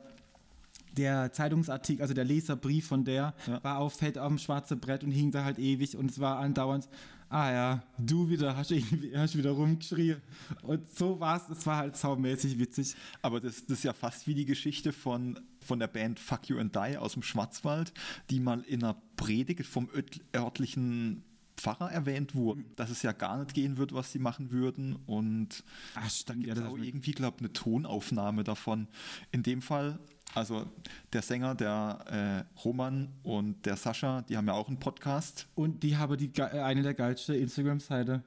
[0.96, 3.62] der Zeitungsartikel, also der Leserbrief von der, ja.
[3.62, 6.38] war auf fett auf dem schwarzen Brett und hing da halt ewig und es war
[6.38, 6.88] andauernd
[7.30, 8.72] ah ja, du wieder, hast,
[9.14, 10.20] hast wieder rumgeschrien.
[10.62, 12.94] Und so war es, es war halt saumäßig witzig.
[13.22, 16.58] Aber das, das ist ja fast wie die Geschichte von, von der Band Fuck You
[16.58, 17.92] and Die aus dem Schwarzwald,
[18.28, 19.88] die mal in einer Predigt vom
[20.34, 21.22] örtlichen
[21.56, 24.96] Pfarrer erwähnt wurde, dass es ja gar nicht gehen wird, was sie machen würden.
[25.06, 25.62] Und
[25.94, 28.88] Ach, dann gibt es auch irgendwie, glaube ich, eine Tonaufnahme davon.
[29.30, 30.00] In dem Fall
[30.34, 30.66] also
[31.12, 35.46] der Sänger, der äh, Roman und der Sascha, die haben ja auch einen Podcast.
[35.54, 38.22] Und die haben die, äh, eine der geilsten Instagram-Seite.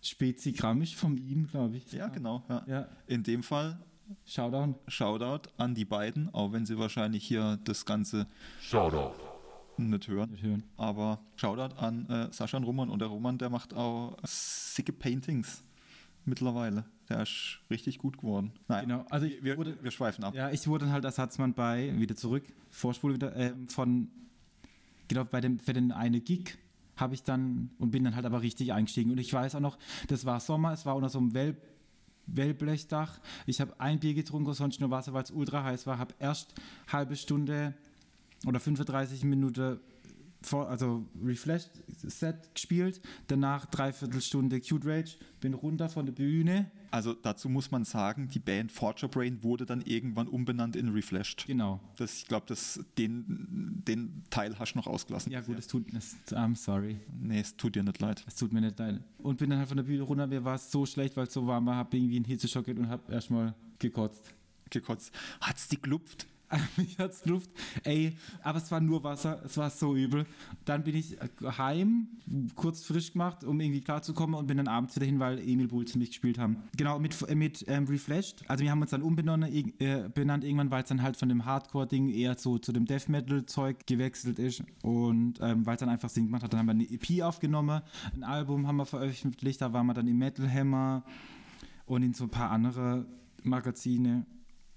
[0.00, 1.92] Spezigrammisch von ihm, glaube ich.
[1.92, 2.44] Ja, genau.
[2.48, 2.64] Ja.
[2.66, 2.88] ja.
[3.06, 3.78] In dem Fall
[4.24, 4.78] Shoutout.
[4.86, 8.26] Shoutout an die beiden, auch wenn sie wahrscheinlich hier das Ganze
[8.60, 9.14] Shoutout.
[9.76, 10.30] Nicht hören.
[10.30, 10.64] Nicht hören.
[10.76, 12.90] Aber Shoutout an äh, Sascha und Roman.
[12.90, 15.62] Und der Roman, der macht auch sicke Paintings
[16.28, 16.84] mittlerweile.
[17.08, 18.52] Der ist richtig gut geworden.
[18.68, 19.06] Nein, genau.
[19.10, 20.34] Also wir, wurde, wir schweifen ab.
[20.34, 24.08] Ja, ich wurde dann halt Ersatzmann bei, wieder zurück, Vorspule wieder, äh, von,
[25.08, 26.58] genau, bei dem, für den eine Gig
[26.96, 29.10] habe ich dann und bin dann halt aber richtig eingestiegen.
[29.10, 31.56] Und ich weiß auch noch, das war Sommer, es war unter so einem Well
[32.30, 33.20] Wellblechdach.
[33.46, 35.98] Ich habe ein Bier getrunken, sonst nur Wasser, weil es ultra heiß war.
[35.98, 36.54] Habe erst
[36.88, 37.72] halbe Stunde
[38.46, 39.80] oder 35 Minuten
[40.42, 41.70] vor, also Refreshed
[42.02, 46.70] Set gespielt, danach dreiviertel Stunde Cute Rage, bin runter von der Bühne.
[46.90, 51.46] Also dazu muss man sagen, die Band Forger Brain wurde dann irgendwann umbenannt in Refreshed.
[51.46, 51.80] Genau.
[51.96, 52.54] Das, ich glaube,
[52.96, 55.32] den, den Teil hast du noch ausgelassen.
[55.32, 57.00] Ja gut, es tut, es, I'm sorry.
[57.20, 58.24] Nee, es tut dir nicht leid.
[58.26, 59.02] Es tut mir nicht leid.
[59.18, 61.32] Und bin dann halt von der Bühne runter, mir war es so schlecht, weil es
[61.32, 64.32] so warm war, habe irgendwie einen Hitzeschock und habe erstmal gekotzt.
[64.70, 65.12] Gekotzt.
[65.40, 66.26] Hat's die gelupft?
[66.76, 67.50] Mich hat's Luft.
[67.84, 70.26] Ey, aber es war nur Wasser, es war so übel.
[70.64, 71.16] Dann bin ich
[71.58, 72.08] heim,
[72.54, 75.94] kurz frisch gemacht, um irgendwie klarzukommen und bin dann abends wieder hin, weil Emil Bulls
[75.94, 76.56] mich gespielt haben.
[76.76, 78.48] Genau, mit, mit ähm, Reflashed.
[78.48, 82.08] Also wir haben uns dann umbenannt äh, irgendwann, weil es dann halt von dem Hardcore-Ding
[82.08, 86.26] eher so zu dem Death Metal-Zeug gewechselt ist und ähm, weil es dann einfach Sinn
[86.26, 86.52] gemacht hat.
[86.52, 87.82] Dann haben wir eine EP aufgenommen,
[88.14, 91.04] ein Album haben wir veröffentlicht, da waren wir dann im Metal Hammer
[91.86, 93.06] und in so ein paar andere
[93.42, 94.26] Magazine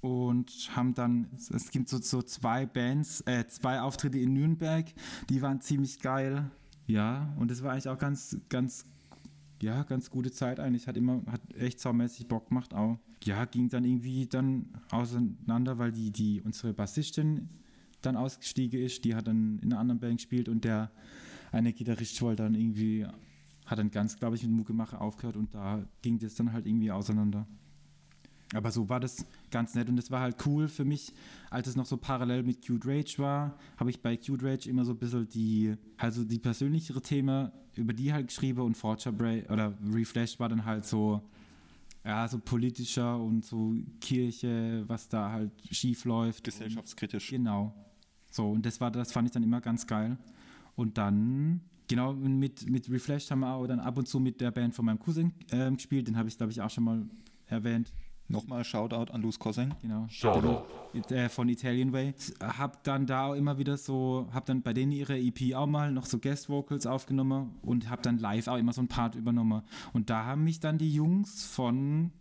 [0.01, 4.85] und haben dann, es gibt so, so zwei Bands, äh, zwei Auftritte in Nürnberg,
[5.29, 6.49] die waren ziemlich geil.
[6.87, 8.85] Ja, und das war eigentlich auch ganz, ganz,
[9.61, 10.87] ja, ganz gute Zeit eigentlich.
[10.87, 12.97] Hat immer, hat echt saumäßig Bock gemacht auch.
[13.23, 17.49] Ja, ging dann irgendwie dann auseinander, weil die, die, unsere Bassistin
[18.01, 20.91] dann ausgestiegen ist, die hat dann in einer anderen Band gespielt und der
[21.51, 23.05] eine Gitarrist wollte dann irgendwie,
[23.67, 26.91] hat dann ganz, glaube ich, mit Muckemacher aufgehört und da ging das dann halt irgendwie
[26.91, 27.45] auseinander.
[28.53, 31.13] Aber so war das ganz nett und es war halt cool für mich,
[31.49, 34.83] als es noch so parallel mit Cute Rage war, habe ich bei Cute Rage immer
[34.83, 39.45] so ein bisschen die, also die persönlichere Themen, über die halt geschrieben und Forger Bray
[39.49, 41.21] oder Reflash war dann halt so,
[42.03, 46.43] ja, so politischer und so Kirche, was da halt schief läuft.
[46.43, 47.29] Gesellschaftskritisch.
[47.29, 47.73] Genau.
[48.31, 50.17] So, und das war, das fand ich dann immer ganz geil.
[50.75, 54.49] Und dann Genau, mit, mit Reflash haben wir auch dann ab und zu mit der
[54.51, 56.07] Band von meinem Cousin äh, gespielt.
[56.07, 57.05] Den habe ich, glaube ich, auch schon mal
[57.47, 57.91] erwähnt.
[58.31, 59.73] Nochmal Shoutout an Luz Cousin.
[59.81, 60.07] Genau.
[60.09, 60.63] Shoutout.
[61.13, 62.13] Äh, von Italian Way.
[62.41, 65.91] Hab dann da auch immer wieder so, hab dann bei denen ihre EP auch mal
[65.91, 69.61] noch so Guest Vocals aufgenommen und hab dann live auch immer so ein Part übernommen.
[69.93, 72.11] Und da haben mich dann die Jungs von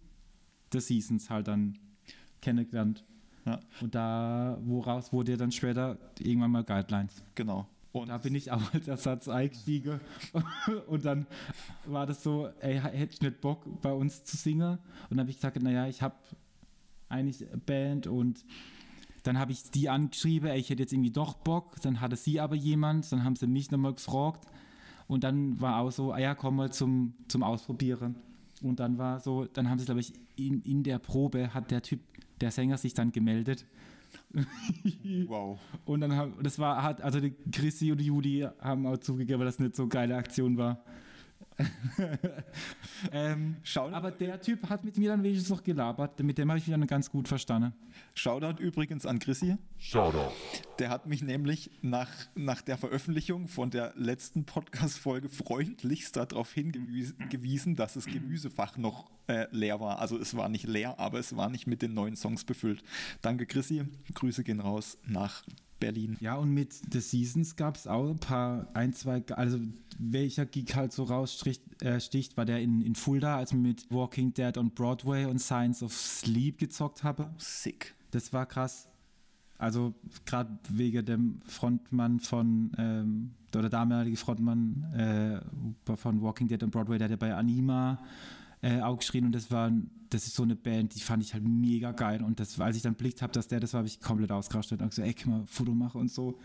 [0.72, 1.78] The Seasons halt dann
[2.40, 3.04] kennengelernt.
[3.44, 3.60] Ja.
[3.80, 7.22] Und da, woraus wurde dann später irgendwann mal Guidelines.
[7.34, 7.66] Genau.
[7.92, 10.00] Und da bin ich auch als Ersatz eingestiegen.
[10.86, 11.26] und dann
[11.86, 14.78] war das so, ey, hätte ich nicht Bock, bei uns zu singen?
[14.78, 16.14] Und dann habe ich gesagt, naja, ich habe
[17.08, 18.44] eigentlich Band und
[19.24, 21.80] dann habe ich die angeschrieben, ey, ich hätte jetzt irgendwie doch Bock.
[21.82, 24.46] Dann hatte sie aber jemand, dann haben sie mich nochmal gefragt.
[25.08, 28.14] Und dann war auch so, ah ja, komm mal zum, zum Ausprobieren.
[28.62, 31.82] Und dann war so, dann haben sie, glaube ich, in, in der Probe hat der
[31.82, 32.00] Typ,
[32.40, 33.66] der Sänger sich dann gemeldet
[35.26, 35.58] wow.
[35.84, 39.40] Und dann haben, das war, hat, also die Chrissy und die Judy haben auch zugegeben,
[39.44, 40.82] dass das nicht so geile Aktion war.
[43.12, 46.20] ähm, aber der Typ hat mit mir dann wenigstens noch gelabert.
[46.22, 47.72] Mit dem habe ich wieder ganz gut verstanden.
[48.14, 49.56] Shoutout übrigens an Chrissy.
[49.78, 50.32] Shoutout.
[50.78, 57.76] Der hat mich nämlich nach, nach der Veröffentlichung von der letzten Podcast-Folge freundlichst darauf hingewiesen,
[57.76, 59.98] dass das Gemüsefach noch äh, leer war.
[60.00, 62.82] Also es war nicht leer, aber es war nicht mit den neuen Songs befüllt.
[63.22, 63.84] Danke Chrissy.
[64.14, 65.44] Grüße gehen raus nach
[65.80, 66.16] Berlin.
[66.20, 69.58] Ja, und mit The Seasons gab es auch ein paar, ein, zwei, also
[69.98, 73.90] welcher Geek halt so raussticht, äh, sticht, war der in, in Fulda, als wir mit
[73.90, 77.26] Walking Dead on Broadway und Science of Sleep gezockt haben.
[77.38, 77.94] Sick.
[78.12, 78.88] Das war krass.
[79.58, 86.70] Also gerade wegen dem Frontmann von, ähm, oder damalige Frontmann äh, von Walking Dead on
[86.70, 87.98] Broadway, der hat ja bei Anima
[88.62, 89.72] äh, auch geschrien und das war,
[90.10, 92.82] das ist so eine Band, die fand ich halt mega geil und das, als ich
[92.82, 95.32] dann blickt habe, dass der das war, habe ich komplett ausgerastet und gesagt, ey, kann
[95.32, 96.38] mal Foto machen und so.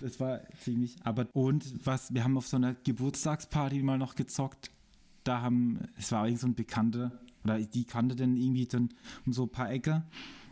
[0.00, 4.70] Das war ziemlich, aber und was, wir haben auf so einer Geburtstagsparty mal noch gezockt,
[5.24, 7.12] da haben, es war irgend so ein Bekannter,
[7.44, 8.90] oder die kannte dann irgendwie dann
[9.26, 10.02] um so ein paar Ecke.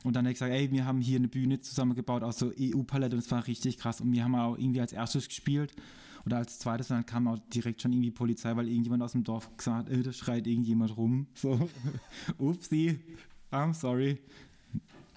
[0.02, 3.16] Und dann habe ich gesagt, ey, wir haben hier eine Bühne zusammengebaut aus so EU-Palette
[3.16, 4.00] und es war richtig krass.
[4.00, 5.74] Und wir haben auch irgendwie als erstes gespielt
[6.26, 9.56] oder als zweites, dann kam auch direkt schon irgendwie Polizei, weil irgendjemand aus dem Dorf
[9.56, 11.26] gesagt hat, äh, da schreit irgendjemand rum.
[11.34, 11.68] So,
[12.38, 13.00] upsie,
[13.50, 14.18] I'm sorry.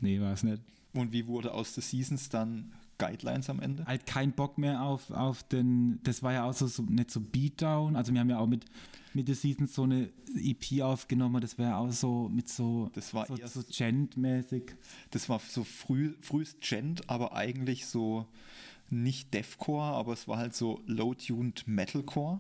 [0.02, 0.62] Nee, war es nicht.
[0.94, 3.86] Und wie wurde aus The Seasons dann Guidelines am Ende?
[3.86, 7.20] Halt kein Bock mehr auf, auf den, das war ja auch so, so nicht so
[7.20, 8.66] Beatdown, also wir haben ja auch mit,
[9.14, 13.28] mit The Seasons so eine EP aufgenommen, das wäre auch so mit so, das war
[13.28, 14.76] so, so Gent-mäßig.
[15.12, 18.28] Das war so früh, frühest Gent, aber eigentlich so
[18.94, 22.40] nicht Deathcore, aber es war halt so low-tuned Metalcore.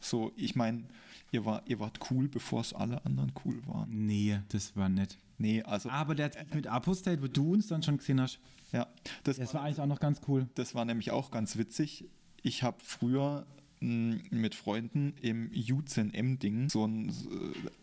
[0.00, 0.84] So, ich meine,
[1.32, 4.06] ihr, war, ihr wart cool, bevor es alle anderen cool waren.
[4.06, 5.18] Nee, das war nett.
[5.38, 5.88] Nee, also.
[5.90, 8.38] Aber der äh, mit Apostate, wo du uns dann schon gesehen hast.
[8.72, 8.86] Ja,
[9.22, 10.48] das, das war, war eigentlich auch noch ganz cool.
[10.54, 12.04] Das war nämlich auch ganz witzig.
[12.42, 13.46] Ich habe früher
[13.80, 17.12] mh, mit Freunden im UZM-Ding so ein äh,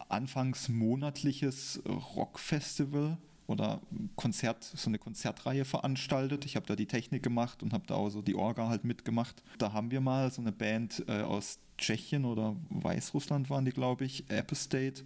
[0.09, 3.17] anfangs monatliches Rockfestival
[3.51, 3.81] oder
[4.15, 6.45] Konzert, so eine Konzertreihe veranstaltet.
[6.45, 9.43] Ich habe da die Technik gemacht und habe da auch so die Orga halt mitgemacht.
[9.57, 14.05] Da haben wir mal so eine Band äh, aus Tschechien oder Weißrussland waren die, glaube
[14.05, 15.03] ich, Apostate,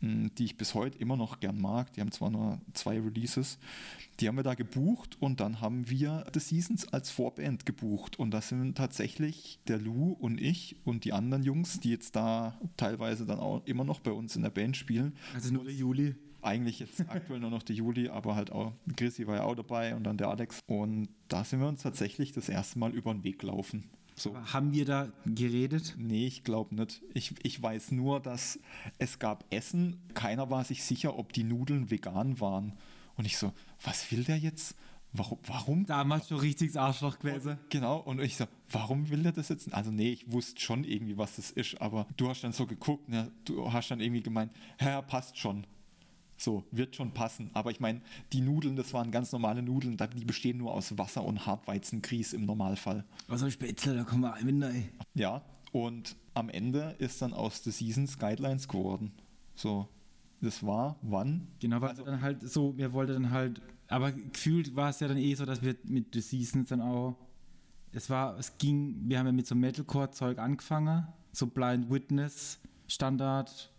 [0.00, 1.92] die ich bis heute immer noch gern mag.
[1.92, 3.58] Die haben zwar nur zwei Releases.
[4.18, 8.18] Die haben wir da gebucht und dann haben wir The Seasons als Vorband gebucht.
[8.18, 12.58] Und das sind tatsächlich der Lou und ich und die anderen Jungs, die jetzt da
[12.76, 15.14] teilweise dann auch immer noch bei uns in der Band spielen.
[15.34, 16.16] Also nur der Juli.
[16.42, 19.94] Eigentlich jetzt aktuell nur noch der Juli, aber halt auch Chrissy war ja auch dabei
[19.94, 20.60] und dann der Alex.
[20.66, 23.90] Und da sind wir uns tatsächlich das erste Mal über den Weg gelaufen.
[24.14, 24.36] So.
[24.52, 25.94] Haben wir da geredet?
[25.96, 27.02] Nee, ich glaube nicht.
[27.14, 28.58] Ich, ich weiß nur, dass
[28.98, 30.00] es gab Essen.
[30.14, 32.74] Keiner war sich sicher, ob die Nudeln vegan waren.
[33.16, 33.52] Und ich so,
[33.82, 34.76] was will der jetzt?
[35.14, 35.38] Warum?
[35.46, 35.86] warum?
[35.86, 37.58] Damals schon richtig Arschloch gewesen.
[37.68, 39.72] Genau, und ich so, warum will der das jetzt?
[39.74, 43.10] Also nee, ich wusste schon irgendwie, was das ist, aber du hast dann so geguckt,
[43.10, 43.30] ne?
[43.44, 45.66] du hast dann irgendwie gemeint, ja, passt schon.
[46.42, 47.50] So, wird schon passen.
[47.52, 48.00] Aber ich meine,
[48.32, 52.46] die Nudeln, das waren ganz normale Nudeln, die bestehen nur aus Wasser und Hartweizengrieß im
[52.46, 53.04] Normalfall.
[53.28, 54.88] Was ein Spätzle, da kommen wir ein ey.
[55.14, 59.12] Ja, und amEnde ist dann aus The Seasons Guidelines geworden.
[59.54, 59.88] So,
[60.40, 61.46] das war wann?
[61.60, 65.06] Genau, weil also, dann halt so, wir wollten dann halt, aber gefühlt war es ja
[65.06, 67.16] dann eh so, dass wir mit The Seasons dann auch,
[67.92, 73.71] es war, es ging, wir haben ja mit so Metalcore-Zeug angefangen, so Blind Witness, Standard,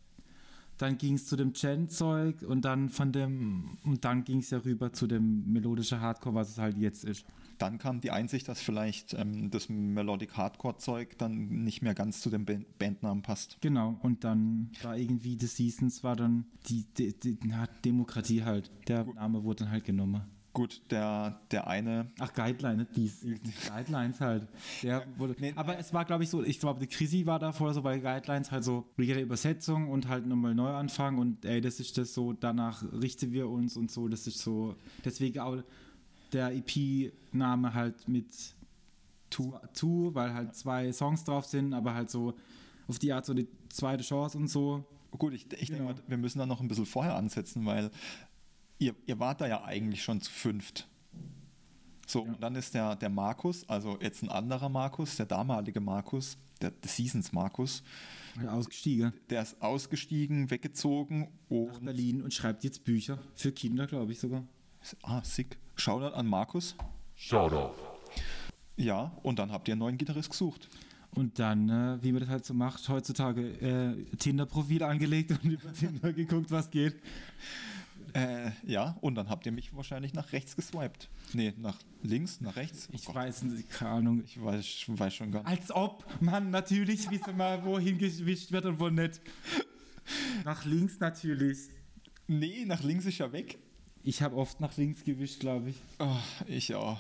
[0.78, 4.60] dann ging es zu dem Gen-Zeug und dann von dem, und dann ging es ja
[4.60, 7.26] rüber zu dem melodischen Hardcore, was es halt jetzt ist.
[7.60, 12.30] Dann kam die Einsicht, dass vielleicht ähm, das Melodic Hardcore-Zeug dann nicht mehr ganz zu
[12.30, 12.46] dem
[12.80, 13.58] Bandnamen passt.
[13.62, 17.54] Genau, und dann war irgendwie The Seasons war dann die, die, die, die
[17.86, 18.72] Demokratie halt.
[18.88, 20.24] Der Name wurde dann halt genommen.
[20.54, 22.12] Gut, der, der eine.
[22.20, 24.48] Ach, Guideline, die, die Guidelines halt.
[24.84, 27.52] Der wurde, nee, aber es war, glaube ich, so, ich glaube, die Chrissy war da
[27.52, 31.60] vorher so bei Guidelines halt so, jede Übersetzung und halt nochmal neu anfangen und ey,
[31.60, 35.58] das ist das so, danach richten wir uns und so, das ist so, deswegen auch
[36.32, 38.28] der EP-Name halt mit
[39.32, 42.36] Two, Two, weil halt zwei Songs drauf sind, aber halt so
[42.88, 44.86] auf die Art so die zweite Chance und so.
[45.18, 45.88] Gut, ich, ich genau.
[45.88, 47.90] denke, wir müssen da noch ein bisschen vorher ansetzen, weil
[48.80, 50.88] ihr, ihr wart da ja eigentlich schon zu fünft.
[52.06, 52.32] So, ja.
[52.32, 56.72] und dann ist der, der Markus, also jetzt ein anderer Markus, der damalige Markus, der,
[56.72, 57.84] der Seasons Markus.
[58.48, 59.14] Ausgestiegen.
[59.30, 61.28] Der ist ausgestiegen, weggezogen.
[61.50, 64.44] Nach Berlin und schreibt jetzt Bücher für Kinder, glaube ich sogar.
[65.04, 65.58] Ah, sick.
[65.76, 66.76] Shoutout an Markus.
[67.16, 67.74] Shoutout.
[68.76, 70.68] Ja, und dann habt ihr einen neuen Gitarrist gesucht.
[71.12, 75.72] Und dann, äh, wie man das halt so macht, heutzutage äh, Tinder-Profil angelegt und über
[75.72, 76.96] Tinder geguckt, was geht.
[78.14, 81.10] Äh, ja, und dann habt ihr mich wahrscheinlich nach rechts geswiped.
[81.34, 82.88] Nee, nach links, nach rechts.
[82.92, 83.16] Oh ich Gott.
[83.16, 84.24] weiß nicht, keine Ahnung.
[84.24, 85.50] Ich weiß, weiß schon gar nicht.
[85.50, 89.20] Als ob, Mann, natürlich wissen wir, wohin gewischt wird und wo nicht.
[90.46, 91.70] Nach links natürlich.
[92.28, 93.58] Nee, nach links ist ja weg.
[94.04, 95.78] Ich habe oft nach links gewischt, glaube ich.
[96.00, 97.00] Oh, ich auch.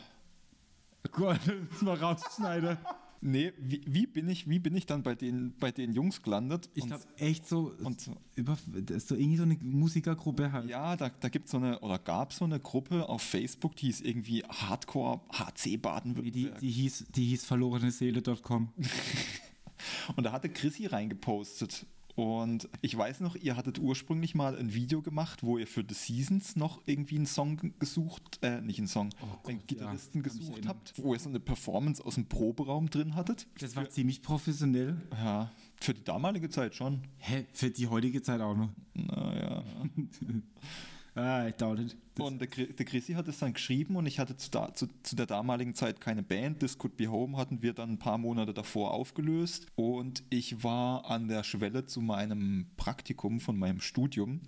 [1.12, 2.78] Gott, das wir rausschneiden.
[3.26, 6.70] Nee, wie, wie, bin ich, wie bin ich dann bei den, bei den Jungs gelandet?
[6.74, 10.70] Ich glaube echt so, und, über, das ist so irgendwie so eine Musikergruppe halt.
[10.70, 13.78] Ja, da, da gibt es so eine, oder gab es so eine Gruppe auf Facebook,
[13.78, 16.60] die hieß irgendwie Hardcore HC Baden-Württemberg.
[16.60, 18.74] Die, die, hieß, die hieß verloreneseele.com.
[20.18, 25.02] und da hatte Chrissy reingepostet und ich weiß noch, ihr hattet ursprünglich mal ein Video
[25.02, 29.10] gemacht, wo ihr für The Seasons noch irgendwie einen Song gesucht, äh, nicht einen Song,
[29.22, 32.90] oh Gott, einen Gitarristen ja, gesucht habt, wo ihr so eine Performance aus dem Proberaum
[32.90, 33.48] drin hattet.
[33.60, 35.02] Das war für, ziemlich professionell.
[35.12, 37.02] Ja, für die damalige Zeit schon.
[37.18, 38.70] Hä, für die heutige Zeit auch noch.
[38.94, 39.64] Naja.
[41.16, 41.96] ah, ich doubt it.
[42.20, 45.16] Und der, der Chrissy hat es dann geschrieben und ich hatte zu, da, zu, zu,
[45.16, 46.60] der damaligen Zeit keine Band.
[46.60, 51.10] This Could Be Home hatten wir dann ein paar Monate davor aufgelöst und ich war
[51.10, 54.42] an der Schwelle zu meinem Praktikum von meinem Studium,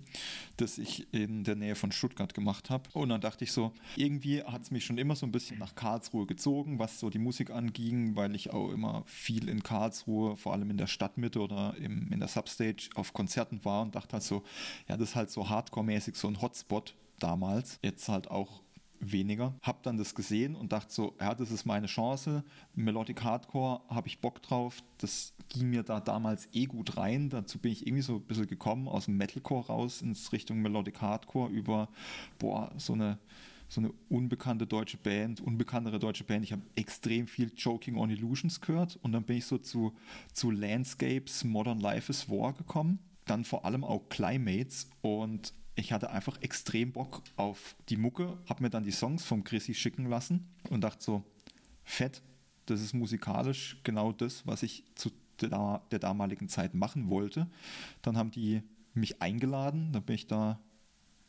[0.58, 2.88] das ich in der Nähe von Stuttgart gemacht habe.
[2.92, 5.74] Und dann dachte ich so, irgendwie hat es mich schon immer so ein bisschen nach
[5.74, 10.52] Karlsruhe gezogen, was so die Musik anging, weil ich auch immer viel in Karlsruhe, vor
[10.52, 14.22] allem in der Stadtmitte oder im, in der Substage auf Konzerten war und dachte halt
[14.22, 14.44] so,
[14.88, 18.62] ja, das ist halt so hardcore-mäßig so ein Hotspot damals, jetzt halt auch
[18.98, 19.54] weniger.
[19.62, 22.44] Hab dann das gesehen und dachte so, ja, das ist meine Chance.
[22.74, 24.82] Melodic Hardcore habe ich Bock drauf.
[24.98, 27.28] Das ging mir da damals eh gut rein.
[27.28, 31.02] Dazu bin ich irgendwie so ein bisschen gekommen, aus dem Metalcore raus ins Richtung Melodic
[31.02, 31.88] Hardcore über,
[32.38, 33.18] boah, so eine
[33.68, 36.44] so eine unbekannte deutsche Band, unbekanntere deutsche Band.
[36.44, 39.92] Ich habe extrem viel Joking on Illusions gehört und dann bin ich so zu,
[40.32, 43.00] zu Landscapes, Modern Life is War gekommen.
[43.24, 48.62] Dann vor allem auch Climates und ich hatte einfach extrem Bock auf die Mucke, habe
[48.62, 51.22] mir dann die Songs vom Chrissy schicken lassen und dachte so,
[51.84, 52.22] fett,
[52.64, 55.10] das ist musikalisch genau das, was ich zu
[55.40, 57.46] der, der damaligen Zeit machen wollte.
[58.02, 58.62] Dann haben die
[58.94, 60.58] mich eingeladen, dann bin ich da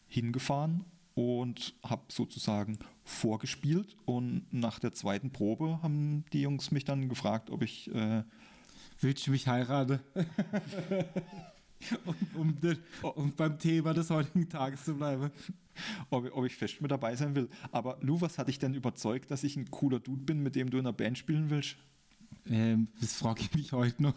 [0.07, 7.09] hingefahren und habe sozusagen vorgespielt und nach der zweiten Probe haben die Jungs mich dann
[7.09, 8.23] gefragt, ob ich äh,
[8.99, 9.99] Willst du mich heiraten?
[12.05, 15.31] um, um, den, um, beim Thema des heutigen Tages zu bleiben.
[16.09, 17.49] Ob, ob, ich fest mit dabei sein will.
[17.71, 20.69] Aber Lou, was hat dich denn überzeugt, dass ich ein cooler Dude bin, mit dem
[20.69, 21.75] du in einer Band spielen willst?
[22.49, 24.15] Ähm, das frage ich mich heute noch.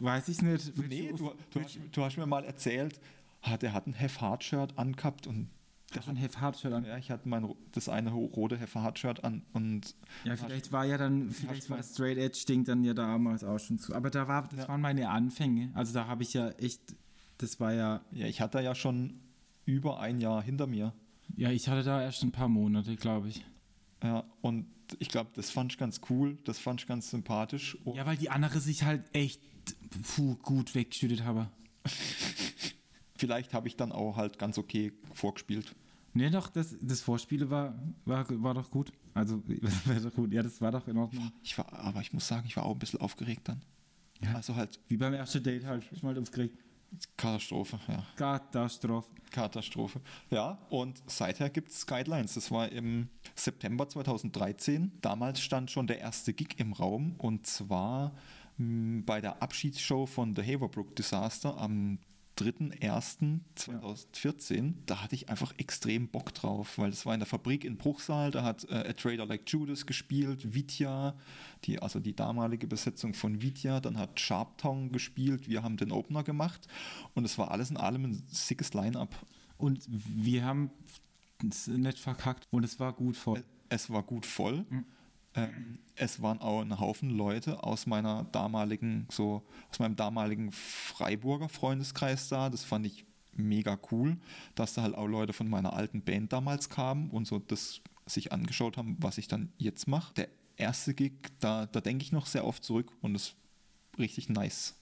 [0.00, 0.76] Weiß ich nicht.
[0.88, 3.00] Nee, du, du, hast, du, hast, mir mal erzählt,
[3.42, 5.48] ah, der hat ein Have Hard Shirt angehabt und
[5.92, 6.84] das ein Have Hard Shirt an.
[6.84, 10.84] Ja, ich hatte mein das eine rote Have Hard Shirt an und ja, vielleicht war
[10.84, 13.94] ja dann vielleicht war das Straight Edge Ding dann ja damals auch schon zu.
[13.94, 14.68] Aber da war das ja.
[14.68, 15.70] waren meine Anfänge.
[15.74, 16.80] Also da habe ich ja echt
[17.38, 19.20] das war ja ja, ich hatte ja schon
[19.64, 20.92] über ein Jahr hinter mir.
[21.36, 23.44] Ja, ich hatte da erst ein paar Monate, glaube ich.
[24.02, 24.66] Ja, und
[24.98, 27.76] ich glaube, das fand ich ganz cool, das fand ich ganz sympathisch.
[27.84, 29.40] Und ja, weil die andere sich halt echt
[30.16, 31.48] puh, gut weggeschüttet haben.
[33.16, 35.76] Vielleicht habe ich dann auch halt ganz okay vorgespielt.
[36.12, 38.92] Nee, doch, das, das Vorspiel war, war, war doch gut.
[39.14, 39.42] Also,
[39.84, 40.32] war doch gut.
[40.32, 41.30] Ja, das war doch in Ordnung.
[41.42, 43.62] Ich war, aber ich muss sagen, ich war auch ein bisschen aufgeregt dann.
[44.22, 44.34] Ja.
[44.34, 44.80] Also halt.
[44.88, 45.84] Wie beim ersten Date halt.
[45.92, 46.58] Ich mal aufgeregt.
[47.16, 48.04] Katastrophe, ja.
[48.16, 49.08] Katastrophe.
[49.30, 50.00] Katastrophe.
[50.30, 52.34] Ja, und seither gibt es Guidelines.
[52.34, 54.92] Das war im September 2013.
[55.00, 58.12] Damals stand schon der erste Gig im Raum und zwar
[58.56, 61.98] hm, bei der Abschiedsshow von The Haverbrook Disaster am
[62.38, 67.76] 3.1.2014, da hatte ich einfach extrem Bock drauf, weil es war in der Fabrik in
[67.76, 71.14] Bruchsal, da hat äh, A Trader Like Judas gespielt, Vitya,
[71.64, 76.22] die, also die damalige Besetzung von Vitya, dann hat Sharptongue gespielt, wir haben den Opener
[76.22, 76.66] gemacht
[77.14, 79.14] und es war alles in allem ein sickes Line-Up.
[79.58, 80.70] Und wir haben
[81.46, 83.44] es nicht verkackt und es war gut voll.
[83.68, 84.64] Es war gut voll.
[84.70, 84.86] Mhm.
[85.34, 91.48] Ähm, es waren auch ein Haufen Leute aus meiner damaligen, so aus meinem damaligen Freiburger
[91.48, 92.50] Freundeskreis da.
[92.50, 94.16] Das fand ich mega cool,
[94.54, 98.32] dass da halt auch Leute von meiner alten Band damals kamen und so das sich
[98.32, 100.14] angeschaut haben, was ich dann jetzt mache.
[100.14, 103.36] Der erste Gig, da, da denke ich noch sehr oft zurück und das ist
[103.98, 104.74] richtig nice.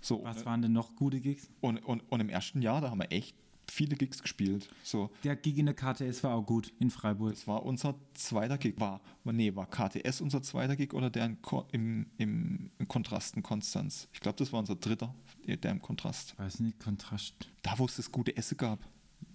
[0.00, 1.50] So, was waren denn noch gute Gigs?
[1.60, 3.36] Und, und, und im ersten Jahr, da haben wir echt
[3.70, 4.68] viele Gigs gespielt.
[4.82, 5.10] So.
[5.24, 7.32] Der Gig in der KTS war auch gut in Freiburg.
[7.32, 8.74] Das war unser zweiter Gig.
[8.78, 11.36] War, nee, war KTS unser zweiter Gig oder der
[11.72, 14.08] im, im, im Kontrast in Konstanz?
[14.12, 15.14] Ich glaube, das war unser dritter,
[15.46, 16.38] der im Kontrast.
[16.38, 17.34] Weiß nicht, Kontrast.
[17.62, 18.86] Da, wo es das gute Essen gab.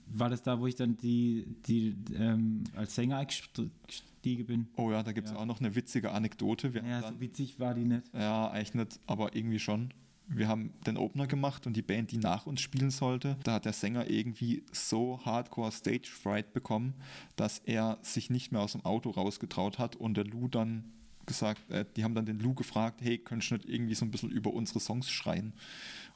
[0.08, 4.68] War das da, wo ich dann die, die ähm, als Sänger eingestiegen bin?
[4.76, 5.40] Oh ja, da gibt es ja.
[5.40, 6.74] auch noch eine witzige Anekdote.
[6.74, 8.04] Wir ja, so witzig war die nicht.
[8.14, 9.94] Ja, eigentlich nicht, aber irgendwie schon
[10.28, 13.66] wir haben den Opener gemacht und die Band, die nach uns spielen sollte, da hat
[13.66, 16.96] der Sänger irgendwie so hardcore Stage Fright bekommen,
[17.36, 20.92] dass er sich nicht mehr aus dem Auto rausgetraut hat und der Lou dann
[21.26, 24.12] gesagt, äh, die haben dann den Lou gefragt, hey, könntest du nicht irgendwie so ein
[24.12, 25.54] bisschen über unsere Songs schreien?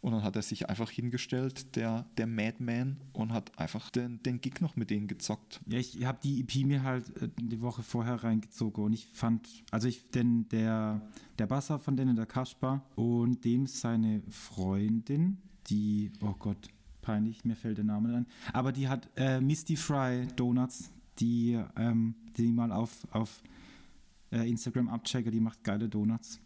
[0.02, 4.40] Und dann hat er sich einfach hingestellt, der, der Madman, und hat einfach den, den
[4.40, 5.60] Gig noch mit denen gezockt.
[5.68, 9.48] Ja, ich habe die EP mir halt äh, die Woche vorher reingezogen und ich fand,
[9.72, 11.02] also ich, denn der,
[11.38, 15.38] der Basser von denen, der Kaspar, und dem seine Freundin,
[15.68, 16.70] die, oh Gott,
[17.02, 22.16] peinlich, mir fällt der Name ein, aber die hat äh, Misty Fry Donuts, die, ähm,
[22.38, 23.44] die mal auf, auf
[24.32, 26.40] äh, Instagram abchecke, die macht geile Donuts.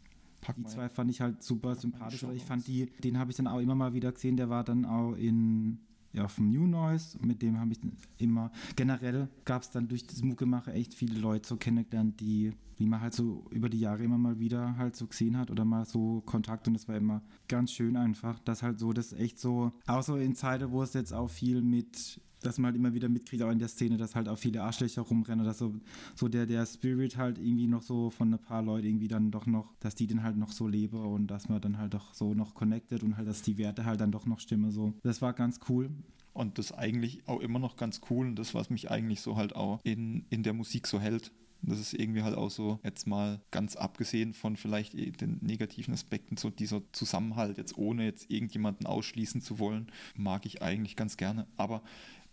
[0.44, 2.24] Pack die zwei fand ich halt super sympathisch.
[2.24, 4.64] Oder ich fand die, den habe ich dann auch immer mal wieder gesehen, der war
[4.64, 5.80] dann auch in
[6.14, 7.80] ja, vom New Noise, mit dem habe ich
[8.20, 12.86] immer, generell gab es dann durch das Muckemache echt viele Leute so kennengelernt, die, die
[12.86, 15.86] man halt so über die Jahre immer mal wieder halt so gesehen hat oder mal
[15.86, 16.68] so Kontakt.
[16.68, 20.16] Und das war immer ganz schön einfach, dass halt so, das echt so, auch so
[20.16, 23.52] in Zeiten, wo es jetzt auch viel mit dass man halt immer wieder mitkriegt, auch
[23.52, 25.74] in der Szene, dass halt auch viele Arschlöcher rumrennen, dass so,
[26.16, 29.46] so der, der Spirit halt irgendwie noch so von ein paar Leuten irgendwie dann doch
[29.46, 32.34] noch, dass die den halt noch so lebe und dass man dann halt doch so
[32.34, 34.94] noch connected und halt, dass die Werte halt dann doch noch stimmen, so.
[35.04, 35.90] Das war ganz cool.
[36.34, 39.56] Und das eigentlich auch immer noch ganz cool und das, was mich eigentlich so halt
[39.56, 41.32] auch in, in der Musik so hält.
[41.66, 46.36] Das ist irgendwie halt auch so, jetzt mal ganz abgesehen von vielleicht den negativen Aspekten,
[46.36, 51.48] so dieser Zusammenhalt, jetzt ohne jetzt irgendjemanden ausschließen zu wollen, mag ich eigentlich ganz gerne.
[51.56, 51.82] Aber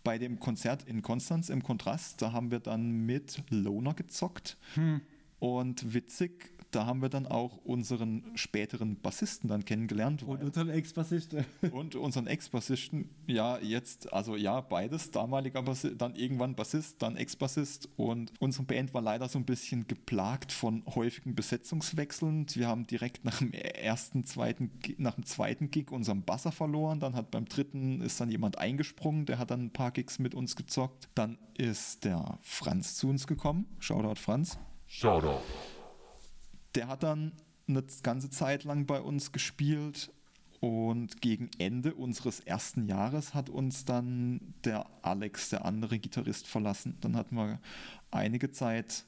[0.03, 4.57] bei dem Konzert in Konstanz im Kontrast, da haben wir dann mit Loner gezockt.
[4.75, 5.01] Hm.
[5.39, 10.23] Und witzig, da haben wir dann auch unseren späteren Bassisten dann kennengelernt.
[10.23, 11.45] Und unseren Ex-Bassisten.
[11.71, 17.89] Und unseren Ex-Bassisten, ja, jetzt, also ja, beides, damaliger Bassist, dann irgendwann Bassist, dann Ex-Bassist.
[17.97, 22.45] Und unsere Band war leider so ein bisschen geplagt von häufigen Besetzungswechseln.
[22.53, 26.99] Wir haben direkt nach dem ersten, zweiten, nach dem zweiten Gig unseren Basser verloren.
[26.99, 30.35] Dann hat beim dritten ist dann jemand eingesprungen, der hat dann ein paar Gigs mit
[30.35, 31.09] uns gezockt.
[31.15, 33.65] Dann ist der Franz zu uns gekommen.
[33.79, 34.57] Shoutout Franz
[34.87, 35.41] Shoutout.
[36.75, 37.33] Der hat dann
[37.67, 40.11] eine ganze Zeit lang bei uns gespielt
[40.59, 46.97] und gegen Ende unseres ersten Jahres hat uns dann der Alex, der andere Gitarrist, verlassen.
[47.01, 47.59] Dann hatten wir
[48.11, 49.05] einige Zeit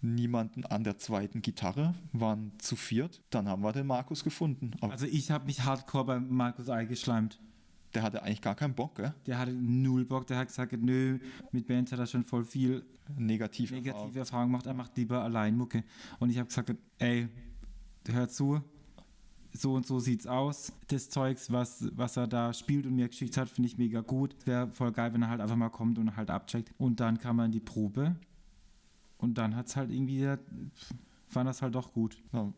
[0.00, 3.22] niemanden an der zweiten Gitarre, waren zu viert.
[3.28, 4.72] Dann haben wir den Markus gefunden.
[4.80, 7.38] Also ich habe mich hardcore bei Markus eingeschleimt.
[7.96, 9.14] Der hatte eigentlich gar keinen Bock, gell?
[9.24, 11.18] Der hatte null Bock, der hat gesagt, nö,
[11.50, 12.84] mit Bands hat er schon voll viel
[13.16, 13.70] Negativ.
[13.70, 15.82] negative Erfahrungen gemacht, er macht lieber allein Mucke.
[16.18, 17.26] Und ich habe gesagt, ey,
[18.06, 18.60] hör zu,
[19.50, 20.74] so und so sieht's aus.
[20.88, 24.36] Das Zeugs, was, was er da spielt und mir geschickt hat, finde ich mega gut.
[24.44, 26.74] Wäre voll geil, wenn er halt einfach mal kommt und halt abcheckt.
[26.76, 28.14] Und dann kam er in die Probe
[29.16, 30.36] und dann hat's halt irgendwie,
[31.28, 32.22] fand das halt doch gut.
[32.34, 32.52] Ja,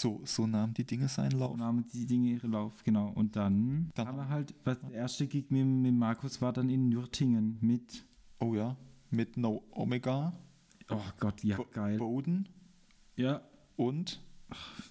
[0.00, 1.52] so, so nahmen die Dinge seinen Lauf.
[1.52, 3.08] Und nahmen die Dinge ihren Lauf, genau.
[3.10, 6.68] Und dann, Dann- haben wir halt, was der erste Gig mit, mit Markus war dann
[6.68, 8.04] in Nürtingen mit,
[8.40, 8.76] Oh ja,
[9.10, 10.32] mit No Omega,
[10.90, 11.96] oh Gott, ja, Bo geil.
[11.98, 12.48] Boden
[13.16, 13.40] ja,
[13.76, 14.20] und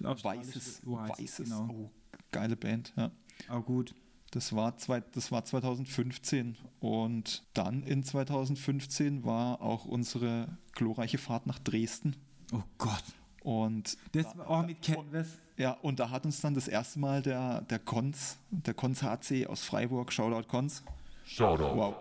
[0.00, 0.84] Weißes, Weißes.
[0.84, 1.48] Weißes.
[1.50, 1.68] genau.
[1.70, 1.90] Oh,
[2.32, 3.10] geile Band, ja.
[3.48, 3.94] Auch gut.
[4.30, 11.46] Das war, zwei, das war 2015 und dann in 2015 war auch unsere glorreiche Fahrt
[11.46, 12.16] nach Dresden
[12.52, 13.04] Oh Gott.
[13.44, 15.28] Und Das war auch mit Canvas.
[15.56, 19.46] ja und da hat uns dann das erste Mal der der Konz, der Konz HC
[19.46, 20.82] aus Freiburg, Shoutout Konz.
[21.24, 21.76] Shoutout.
[21.76, 21.94] Wow,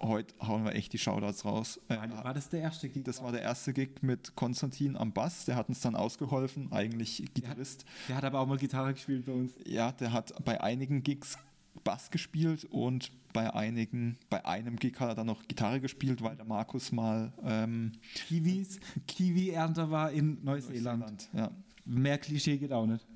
[0.00, 1.80] heute hauen wir echt die Shoutouts raus.
[1.88, 3.04] Äh, War das der erste Gig?
[3.04, 7.16] das war der erste Gig mit Konstantin am Bass, der hat uns dann ausgeholfen, eigentlich
[7.18, 7.84] der, hat, Gitarrist.
[8.08, 9.52] der hat aber auch mal Gitarre gespielt bei uns.
[9.64, 11.38] Ja, der hat bei einigen Gigs
[11.84, 16.36] Bass gespielt und bei einigen, bei einem Gig hat er dann noch Gitarre gespielt, weil
[16.36, 21.00] der Markus mal ähm, Kiwis, Kiwi-Ernter war in Neuseeland.
[21.00, 21.50] Neuseeland, ja,
[21.84, 23.06] Mehr Klischee geht auch nicht.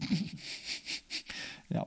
[1.68, 1.86] ja,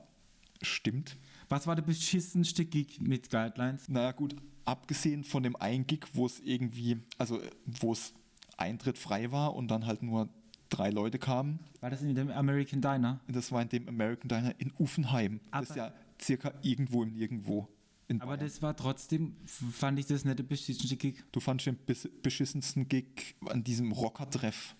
[0.62, 1.16] stimmt.
[1.48, 3.88] Was war der beschissenste Gig mit Guidelines?
[3.88, 8.12] Naja gut, abgesehen von dem einen Gig, wo es irgendwie, also wo es
[8.56, 10.28] Eintritt frei war und dann halt nur
[10.70, 13.20] drei Leute kamen, War das in dem American Diner?
[13.28, 15.40] das war in dem American Diner in Uffenheim.
[15.52, 15.92] das ist Aber- ja
[16.24, 17.68] circa irgendwo im Nirgendwo.
[18.20, 21.24] Aber das war trotzdem, fand ich das nicht der beschissenste Gig.
[21.32, 21.78] du fandst den
[22.22, 24.76] beschissensten Gig an diesem Rocker-Treff.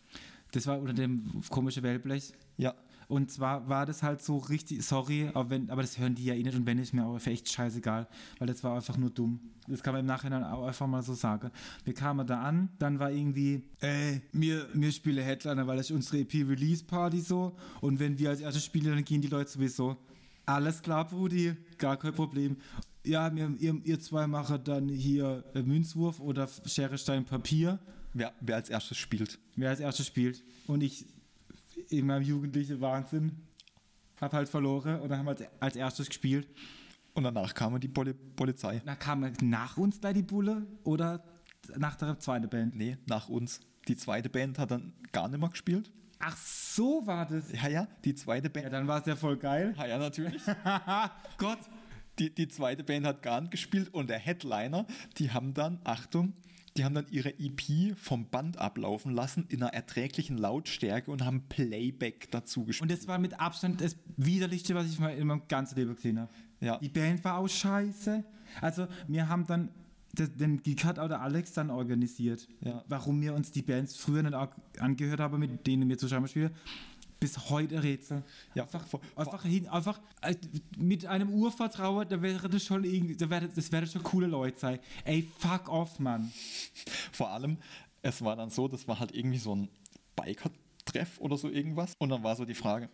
[0.53, 2.33] Das war unter dem komischen Wellblech.
[2.59, 2.75] Ja,
[3.09, 6.35] Und zwar war das halt so richtig, sorry, aber, wenn, aber das hören die ja
[6.35, 9.41] eh nicht und wenn ist mir auch echt scheißegal, weil das war einfach nur dumm.
[9.67, 11.51] Das kann man im Nachhinein auch einfach mal so sagen.
[11.85, 15.97] Wir kamen da an, dann war irgendwie, ey, mir, mir spiele Headliner, weil das ist
[15.97, 19.97] unsere EP-Release-Party so und wenn wir als erstes spielen, dann gehen die Leute sowieso.
[20.47, 22.57] Alles klar, Brudi, gar kein Problem.
[23.05, 27.79] Ja, wir, ihr, ihr zwei macht dann hier äh, Münzwurf oder Schere, Stein, Papier
[28.15, 29.39] wer, wer als erstes spielt.
[29.57, 30.43] wer als erstes spielt.
[30.67, 31.07] Und ich
[31.89, 33.33] in meinem jugendlichen Wahnsinn
[34.21, 36.49] habe halt verloren und dann haben wir als, als erstes gespielt.
[37.13, 38.83] Und danach kam die Poli Polizei.
[38.85, 41.23] Da kam nach uns da die Bulle oder
[41.77, 42.75] nach der zweiten Band.
[42.75, 43.61] Nee, nach uns.
[43.87, 45.93] Die zweite Band hat dann gar nicht mehr gespielt.
[46.19, 47.53] Ach, so war das.
[47.53, 48.73] Ja, ja, die zweite Ja, Band.
[48.73, 49.75] dann war es ja voll geil.
[49.77, 50.43] Ja, ja, natürlich.
[51.39, 51.59] Gott.
[52.21, 54.87] Die, die zweite Band hat gar nicht gespielt und der Headliner,
[55.19, 56.33] die haben dann, Achtung,
[56.77, 61.49] die haben dann ihre EP vom Band ablaufen lassen in einer erträglichen Lautstärke und haben
[61.49, 62.83] Playback dazu gespielt.
[62.91, 66.21] Und das war mit Abstand das widerlichste, was ich mal in meinem ganzen Leben gesehen
[66.21, 66.33] habe.
[66.61, 66.79] Ja.
[66.79, 68.23] Die Band war auch scheiße.
[68.61, 69.71] Also, wir haben dann,
[70.15, 72.49] den Gig hat auch der Alex dann organisiert.
[72.61, 72.85] Ja.
[72.89, 74.49] Warum wir uns die Bands früher nicht auch
[74.79, 76.51] angehört haben, mit denen wir zusammen spielen.
[77.21, 78.23] Bis heute Rätsel.
[78.55, 80.35] Ja, einfach, vor- einfach, hin, einfach äh,
[80.77, 84.59] mit einem Urvertrauen, da wäre das schon irgendwie, da wäre, das wäre schon coole Leute
[84.59, 84.79] sein.
[85.05, 86.31] Ey, fuck off, Mann.
[87.13, 87.57] Vor allem,
[88.03, 89.69] es war dann so, das war halt irgendwie so ein
[90.17, 91.95] Biker-Treff oder so irgendwas.
[91.99, 92.91] Und dann war so die Frage,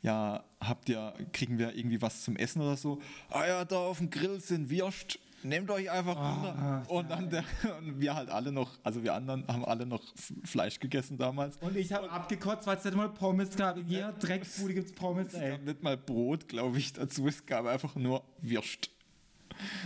[0.00, 2.98] ja, habt ihr, kriegen wir irgendwie was zum Essen oder so?
[3.28, 5.18] Ah ja, da auf dem Grill sind Würst.
[5.42, 6.82] Nehmt euch einfach runter.
[6.88, 7.44] Und dann der,
[7.78, 10.02] und wir halt alle noch, also wir anderen haben alle noch
[10.44, 11.56] Fleisch gegessen damals.
[11.58, 13.76] Und ich habe abgekotzt, weil es nicht mal Pommes gab.
[13.76, 17.26] In jeder Drecksbude gibt es Pommes, Es gab nicht mal Brot, glaube ich, dazu.
[17.28, 18.90] Es gab einfach nur Würst.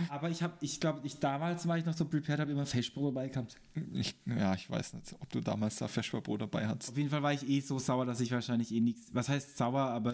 [0.09, 3.15] Aber ich habe, ich glaube, ich damals war ich noch so prepared, habe immer Festbrot
[3.15, 3.55] dabei gehabt.
[3.93, 6.91] Ich, ja, ich weiß nicht, ob du damals da Feschbarbrot dabei hattest.
[6.91, 9.07] Auf jeden Fall war ich eh so sauer, dass ich wahrscheinlich eh nichts.
[9.13, 10.13] Was heißt sauer, aber.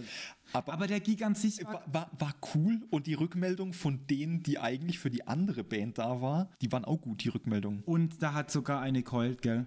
[0.53, 1.73] Aber- Aber, der Gig an sich war.
[1.73, 5.97] War, war, war cool und die Rückmeldung von denen, die eigentlich für die andere Band
[5.97, 9.65] da war, die waren auch gut, die Rückmeldungen, Und da hat sogar eine geheult, gell?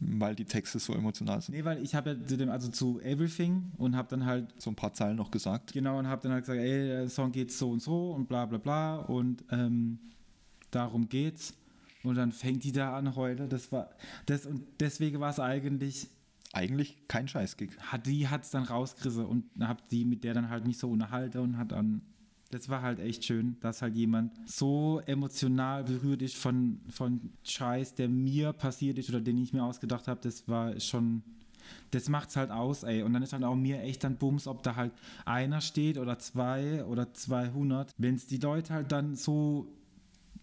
[0.00, 1.54] Weil die Texte so emotional sind.
[1.54, 4.70] Nee, weil ich habe ja zu dem, also zu Everything und habe dann halt, So
[4.70, 5.72] ein paar Zeilen noch gesagt.
[5.72, 8.46] genau, und habe dann halt gesagt, ey, der Song geht so und so und bla
[8.46, 9.98] bla bla und ähm,
[10.70, 11.54] darum geht's.
[12.02, 13.46] Und dann fängt die da an heute.
[13.46, 13.90] Das war,
[14.24, 16.08] das und deswegen war es eigentlich,
[16.52, 17.70] Eigentlich kein Scheißgig.
[17.78, 20.90] hat die hat es dann rausgerissen und hab die mit der dann halt nicht so
[20.90, 22.00] unterhalten und hat dann
[22.50, 27.94] das war halt echt schön, dass halt jemand so emotional berührt ist von, von Scheiß,
[27.94, 30.20] der mir passiert ist oder den ich mir ausgedacht habe.
[30.20, 31.22] Das war schon,
[31.92, 33.02] das macht's halt aus, ey.
[33.02, 34.92] Und dann ist halt auch mir echt dann Bums, ob da halt
[35.24, 37.94] einer steht oder zwei oder 200.
[37.98, 39.72] Wenn es die Leute halt dann so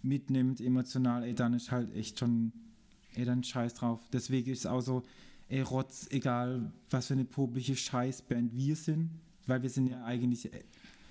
[0.02, 2.54] mitnimmt, emotional, ey, dann ist halt echt schon,
[3.16, 4.00] ey, dann scheiß drauf.
[4.14, 5.04] Deswegen ist es auch so,
[5.50, 9.10] ey, Rotz, egal was für eine publische Scheißband wir sind,
[9.46, 10.50] weil wir sind ja eigentlich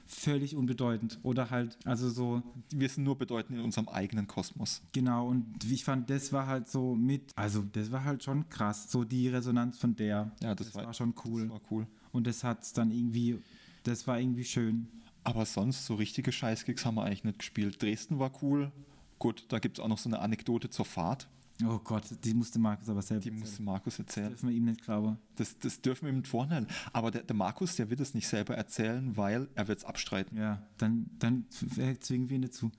[0.06, 2.42] völlig unbedeutend oder halt, also so.
[2.70, 4.82] Wir sind nur bedeutend in unserem eigenen Kosmos.
[4.92, 8.90] Genau, und ich fand, das war halt so mit, also das war halt schon krass,
[8.90, 10.32] so die Resonanz von der.
[10.42, 11.42] Ja, das, das war, war, schon cool.
[11.42, 11.86] Das war cool.
[12.12, 13.38] Und das hat dann irgendwie,
[13.82, 14.88] das war irgendwie schön.
[15.24, 17.82] Aber sonst, so richtige Scheißgigs haben wir eigentlich nicht gespielt.
[17.82, 18.70] Dresden war cool.
[19.18, 21.28] Gut, da gibt es auch noch so eine Anekdote zur Fahrt.
[21.64, 24.30] Oh Gott, die musste Markus aber selbst Die musste Markus erzählen.
[24.30, 25.16] Das dürfen wir ihm nicht glauben.
[25.36, 26.66] Das, das dürfen wir ihm nicht vorhalten.
[26.92, 30.36] Aber der, der Markus, der wird es nicht selber erzählen, weil er wird es abstreiten.
[30.36, 32.70] Ja, dann, dann zwingen wir ihn dazu.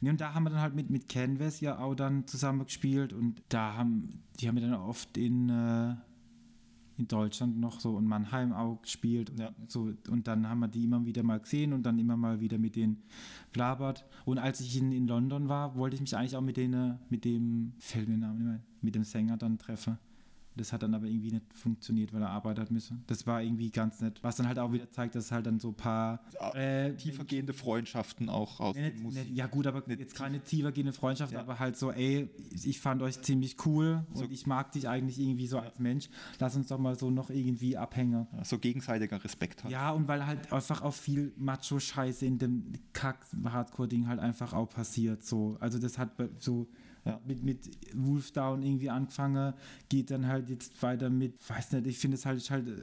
[0.00, 3.12] Nee, und da haben wir dann halt mit, mit Canvas ja auch dann zusammen gespielt
[3.12, 5.94] und da haben, die haben wir dann oft in, äh,
[7.00, 9.32] in Deutschland noch so in Mannheim auch gespielt.
[9.38, 9.52] Ja.
[9.66, 12.58] So, und dann haben wir die immer wieder mal gesehen und dann immer mal wieder
[12.58, 13.02] mit denen
[13.52, 14.04] blabert.
[14.24, 17.24] Und als ich in, in London war, wollte ich mich eigentlich auch mit denen, mit
[17.24, 19.98] dem, fällt mir Name mit dem Sänger dann treffen.
[20.60, 23.02] Das hat dann aber irgendwie nicht funktioniert, weil er arbeiten hat müssen.
[23.06, 24.18] Das war irgendwie ganz nett.
[24.22, 26.20] Was dann halt auch wieder zeigt, dass halt dann so ein paar
[26.52, 30.92] äh, tiefergehende Freundschaften auch aus nee, nicht, nicht, Ja gut, aber nicht, jetzt keine tiefergehende
[30.92, 31.40] Freundschaft, ja.
[31.40, 35.18] aber halt so, ey, ich fand euch ziemlich cool so, und ich mag dich eigentlich
[35.18, 36.10] irgendwie so als Mensch.
[36.38, 38.26] Lass uns doch mal so noch irgendwie abhängen.
[38.32, 39.72] Ja, so gegenseitiger Respekt halt.
[39.72, 45.24] Ja, und weil halt einfach auch viel Macho-Scheiße in dem Kack-Hardcore-Ding halt einfach auch passiert.
[45.24, 45.56] So.
[45.58, 46.68] Also das hat so
[47.10, 47.20] ja.
[47.26, 49.54] mit, mit Wolfdown irgendwie angefangen,
[49.88, 52.82] geht dann halt jetzt weiter mit, weiß nicht, ich finde es halt, halt äh,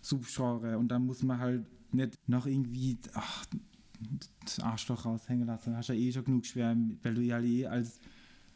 [0.00, 3.46] Subgenre und dann muss man halt nicht noch irgendwie, ach,
[4.44, 5.76] das Arschloch raushängen lassen.
[5.76, 8.00] Hast ja eh schon genug schwer, weil du ja eh als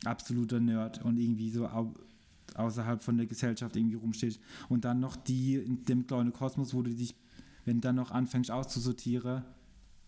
[0.05, 1.93] absoluter Nerd und irgendwie so au
[2.55, 4.41] außerhalb von der Gesellschaft irgendwie rumstehst.
[4.69, 7.17] Und dann noch die in dem kleinen Kosmos, wo du dich,
[7.65, 9.43] wenn du dann noch anfängst auszusortieren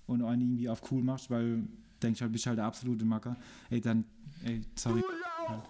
[0.07, 1.67] und einen irgendwie auf cool machst, weil
[2.03, 3.37] denkst halt, bist halt der absolute Macker,
[3.71, 4.05] ey, dann
[4.47, 5.03] Ey, sorry.
[5.49, 5.63] Ja.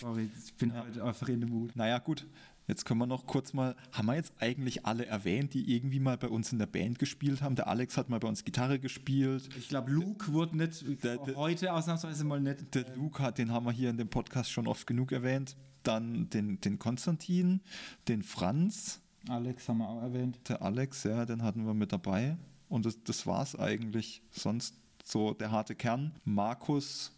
[0.00, 0.76] Sorry, ich bin ja.
[0.76, 1.74] halt einfach in dem Mut.
[1.74, 2.24] Naja, gut.
[2.66, 6.16] Jetzt können wir noch kurz mal, haben wir jetzt eigentlich alle erwähnt, die irgendwie mal
[6.16, 7.56] bei uns in der Band gespielt haben?
[7.56, 9.50] Der Alex hat mal bei uns Gitarre gespielt.
[9.58, 12.74] Ich glaube, Luke wurde nicht, der, der, heute ausnahmsweise mal nicht.
[12.74, 15.56] Der Luke hat, den haben wir hier in dem Podcast schon oft genug erwähnt.
[15.82, 17.60] Dann den, den Konstantin,
[18.08, 19.00] den Franz.
[19.28, 20.38] Alex haben wir auch erwähnt.
[20.48, 22.38] Der Alex, ja, den hatten wir mit dabei.
[22.70, 24.22] Und das, das war es eigentlich.
[24.30, 26.12] Sonst so der harte Kern.
[26.24, 27.12] Markus,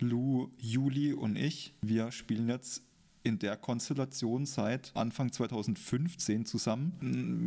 [0.00, 2.82] Lou, Juli und ich, wir spielen jetzt
[3.22, 6.92] in der Konstellation seit Anfang 2015 zusammen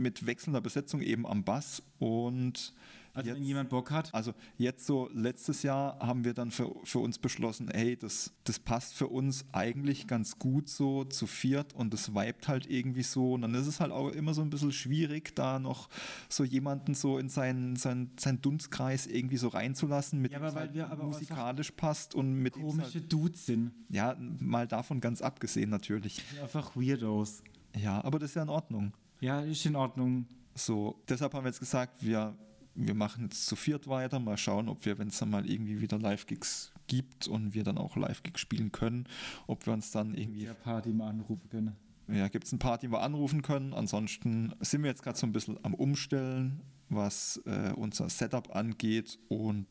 [0.02, 2.74] mit wechselnder Besetzung eben am Bass und
[3.18, 4.14] also jetzt, wenn jemand Bock hat.
[4.14, 8.60] Also jetzt so letztes Jahr haben wir dann für, für uns beschlossen, hey, das, das
[8.60, 13.34] passt für uns eigentlich ganz gut so zu viert und das vibet halt irgendwie so.
[13.34, 15.90] Und dann ist es halt auch immer so ein bisschen schwierig, da noch
[16.30, 20.62] so jemanden so in seinen, seinen, seinen Dunstkreis irgendwie so reinzulassen, mit ja, aber weil
[20.62, 23.72] halt wir aber musikalisch passt und mit komische halt, Dudes sind.
[23.90, 26.22] Ja, mal davon ganz abgesehen natürlich.
[26.42, 27.44] Einfach Weirdos.
[27.76, 28.94] Ja, aber das ist ja in Ordnung.
[29.20, 30.26] Ja, ist in Ordnung.
[30.56, 32.36] So, deshalb haben wir jetzt gesagt, wir
[32.78, 35.82] wir machen jetzt zu viert weiter, mal schauen, ob wir, wenn es dann mal irgendwie
[35.82, 39.08] wieder Live-Gigs gibt und wir dann auch Live-Gigs spielen können,
[39.48, 40.46] ob wir uns dann irgendwie.
[40.46, 41.76] Ja, Party mal anrufen können.
[42.08, 43.74] Ja, gibt es ein paar, die wir anrufen können.
[43.74, 49.20] Ansonsten sind wir jetzt gerade so ein bisschen am Umstellen, was äh, unser Setup angeht
[49.28, 49.68] und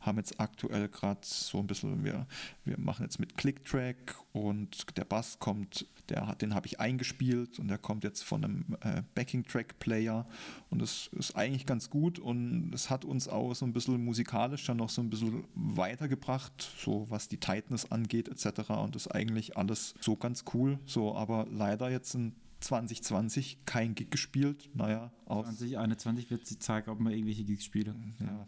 [0.00, 2.26] haben jetzt aktuell gerade so ein bisschen, wir,
[2.64, 7.68] wir machen jetzt mit Click-Track und der Bass kommt, der den habe ich eingespielt und
[7.68, 10.26] der kommt jetzt von einem äh, Backing-Track-Player
[10.70, 14.64] und das ist eigentlich ganz gut und es hat uns auch so ein bisschen musikalisch
[14.66, 18.70] dann noch so ein bisschen weitergebracht, so was die Tightness angeht etc.
[18.70, 22.34] und das ist eigentlich alles so ganz cool, so aber leider jetzt ein
[22.66, 24.70] 2020 kein Gig gespielt.
[24.74, 27.88] Naja, aus 2021 wird sie zeigen, ob man irgendwelche Gigs spielt.
[28.20, 28.46] Ja,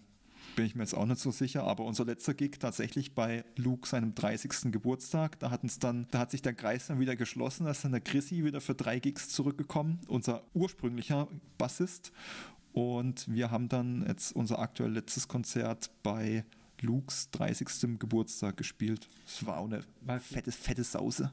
[0.56, 3.88] bin ich mir jetzt auch nicht so sicher, aber unser letzter Gig tatsächlich bei Luke
[3.88, 4.72] seinem 30.
[4.72, 8.00] Geburtstag, da, dann, da hat sich der Kreis dann wieder geschlossen, da ist dann der
[8.00, 12.12] Chrissy wieder für drei Gigs zurückgekommen, unser ursprünglicher Bassist.
[12.72, 16.44] Und wir haben dann jetzt unser aktuell letztes Konzert bei
[16.80, 17.98] Lukes 30.
[17.98, 19.08] Geburtstag gespielt.
[19.24, 19.82] Das war auch eine
[20.20, 21.32] fette, fette Sause.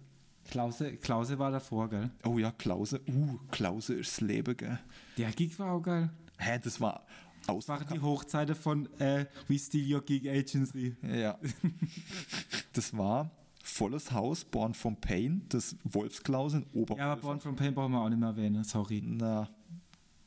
[0.50, 2.10] Klause, Klause war davor, gell?
[2.24, 3.02] Oh ja, Klause.
[3.08, 4.80] Uh, Klause ist das Leben, gell?
[5.18, 6.10] Der Gig war auch geil.
[6.38, 7.06] Hä, das war
[7.48, 7.66] aus.
[7.66, 10.96] Das war die Hochzeiten von äh, We Steal Your Gig Agency.
[11.02, 11.38] Ja.
[12.74, 13.32] das war
[13.64, 17.00] volles Haus, Born from Pain, das Wolfsklaus in Oberhausen.
[17.00, 19.02] Ja, aber Born from Pain brauchen wir auch nicht mehr erwähnen, sorry.
[19.04, 19.50] Na,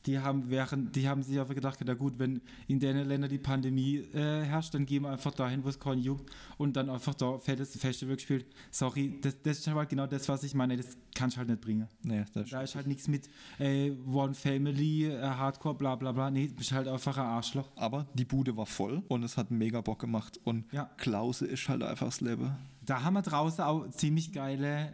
[0.05, 3.37] Die haben, während, die haben sich einfach gedacht, na gut, wenn in den Ländern die
[3.37, 7.13] Pandemie äh, herrscht, dann gehen wir einfach dahin, wo es keinen juckt und dann einfach
[7.15, 8.45] da fettes Festival gespielt.
[8.71, 10.77] Sorry, das, das ist halt genau das, was ich meine.
[10.77, 11.87] Das kannst du halt nicht bringen.
[12.01, 13.29] Nee, das Da ist halt nichts mit
[13.59, 16.31] äh, One Family, äh, Hardcore, bla bla bla.
[16.31, 17.69] Nee, bist halt einfach ein Arschloch.
[17.75, 20.39] Aber die Bude war voll und es hat mega Bock gemacht.
[20.45, 20.85] Und Ja.
[20.97, 22.55] Klause ist halt einfach das Leben.
[22.85, 24.93] Da haben wir draußen auch ziemlich geile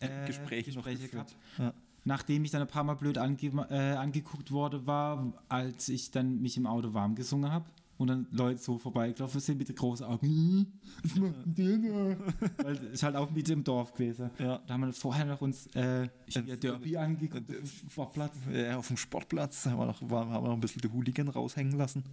[0.00, 1.36] äh, Gespräche, noch Gespräche gehabt.
[1.58, 1.74] Ja.
[2.08, 3.36] Nachdem ich dann ein paar Mal blöd ange
[3.68, 7.66] äh, angeguckt worden war, als ich dann mich im Auto warm gesungen habe
[7.98, 10.26] und dann Leute so vorbeigelaufen sind mit den großen Augen.
[10.26, 10.66] "Hm,
[11.02, 14.30] Was macht denn der da?" Weil es ist halt auch mit im Dorf gewesen.
[14.38, 14.56] Ja.
[14.66, 18.32] Da haben wir vorher noch uns äh, Äh, Derby angeguckt äh, auf dem Sportplatz.
[18.50, 21.76] Ja, auf dem Sportplatz haben wir noch, haben wir noch ein bisschen die Hooligan raushängen
[21.76, 22.04] lassen.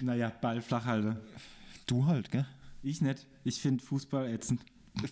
[0.00, 1.16] Naja, Ball flach halten.
[1.86, 2.46] Du halt, gell?
[2.84, 3.26] Ich nicht.
[3.42, 4.60] Ich finde Fußball ätzend.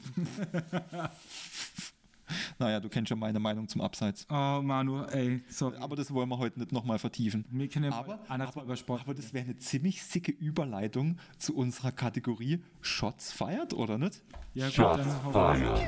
[2.59, 4.27] Naja, du kennst ja meine Meinung zum Abseits.
[4.31, 5.77] Oh, Manu, ey, sorry.
[5.79, 7.45] Aber das wollen wir heute nicht nochmal vertiefen.
[7.51, 9.03] Wir können ja Aber, mal über Sport.
[9.03, 14.23] aber das wäre eine ziemlich sicke Überleitung zu unserer Kategorie Shots feiert, oder nicht?
[14.55, 15.81] ja, gut, Shots dann fired.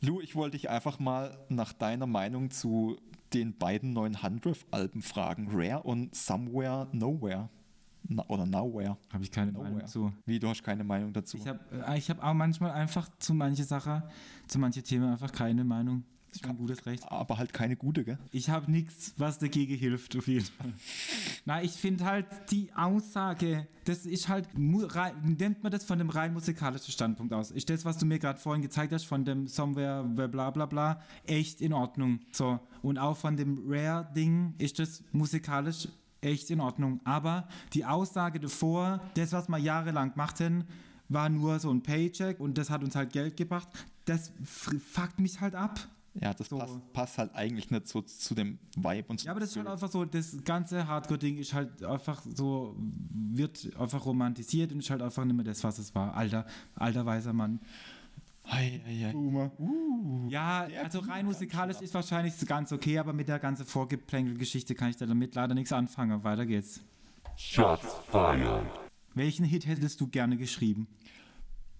[0.00, 2.96] Lou, ich wollte dich einfach mal nach deiner Meinung zu
[3.32, 5.48] den beiden neuen Handriff-Alben fragen.
[5.50, 7.48] Rare und Somewhere Nowhere.
[8.08, 8.96] Na, oder Nowhere.
[9.12, 9.72] Habe ich keine Nowhere.
[9.72, 10.12] Meinung zu.
[10.24, 11.36] Wie, du hast keine Meinung dazu?
[11.36, 14.02] Ich habe äh, ich hab auch manchmal einfach zu manche Sachen,
[14.46, 16.04] zu manche Themen einfach keine Meinung.
[16.28, 17.02] Das ist ein gutes Recht.
[17.10, 18.18] aber halt keine gute, gell?
[18.30, 20.70] Ich habe nichts, was dagegen hilft, auf jeden Fall.
[21.46, 26.34] Na, ich finde halt die Aussage, das ist halt, nimmt man das von dem rein
[26.34, 27.50] musikalischen Standpunkt aus.
[27.52, 31.00] Ist das, was du mir gerade vorhin gezeigt hast, von dem Somewhere, bla bla bla,
[31.24, 32.20] echt in Ordnung.
[32.32, 35.88] So, und auch von dem Rare-Ding ist das musikalisch
[36.26, 37.00] echt in Ordnung.
[37.04, 40.64] Aber die Aussage davor, das, was wir jahrelang machten,
[41.08, 43.68] war nur so ein Paycheck und das hat uns halt Geld gebracht.
[44.04, 45.78] Das fuckt mich halt ab.
[46.20, 46.56] Ja, das So.
[46.58, 49.26] passt, passt halt eigentlich nicht so zu dem Vibe und so.
[49.26, 53.70] Ja, aber das ist halt einfach so, das ganze Hardcore-Ding ist halt einfach so, wird
[53.78, 56.14] einfach romantisiert und ist halt einfach nicht mehr das, was es war.
[56.14, 57.60] Alter, alter weißer Mann.
[58.48, 59.12] Ei, ei, ei.
[59.12, 59.50] Boomer.
[60.28, 64.96] ja, also rein musikalisch ist wahrscheinlich ganz okay, aber mit der ganzen Vorgeplänkel-Geschichte kann ich
[64.96, 66.22] damit leider nichts anfangen.
[66.22, 66.80] Weiter geht's.
[67.36, 68.64] Shots fired.
[69.14, 70.86] Welchen Hit hättest du gerne geschrieben?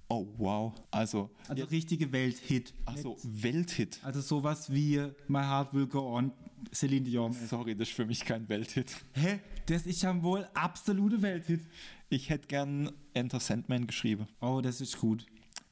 [0.09, 0.73] Oh, wow.
[0.91, 2.75] Also, Also richtige Welt-Hit.
[2.85, 4.01] achso, Welthit.
[4.05, 4.99] Also sowas wie
[5.29, 6.33] My Heart Will Go On,
[6.73, 7.33] Celine Dion.
[7.33, 8.97] Sorry, das ist für mich kein Welthit.
[9.15, 9.41] Hä?
[9.67, 11.61] Das ist ja wohl absolute Welthit.
[12.09, 14.29] Ich hätte gern Enter Sandman geschrieben.
[14.41, 15.27] Oh, das ist gut.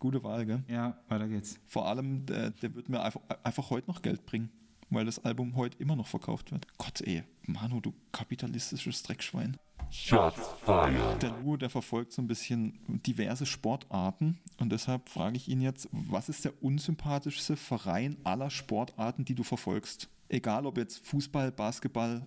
[0.05, 0.63] Gute Wahl, gell?
[0.69, 1.59] Ja, weiter geht's.
[1.67, 4.51] Vor allem, der, der wird mir einfach, einfach heute noch Geld bringen,
[4.91, 6.67] weil das Album heute immer noch verkauft wird.
[6.77, 9.57] Gott, ey, Manu, du kapitalistisches Dreckschwein.
[9.89, 11.23] Shots fired.
[11.23, 15.89] Der Lou, der verfolgt so ein bisschen diverse Sportarten und deshalb frage ich ihn jetzt,
[15.91, 20.11] was ist der unsympathischste Verein aller Sportarten, die du verfolgst?
[20.29, 22.27] Egal ob jetzt Fußball, Basketball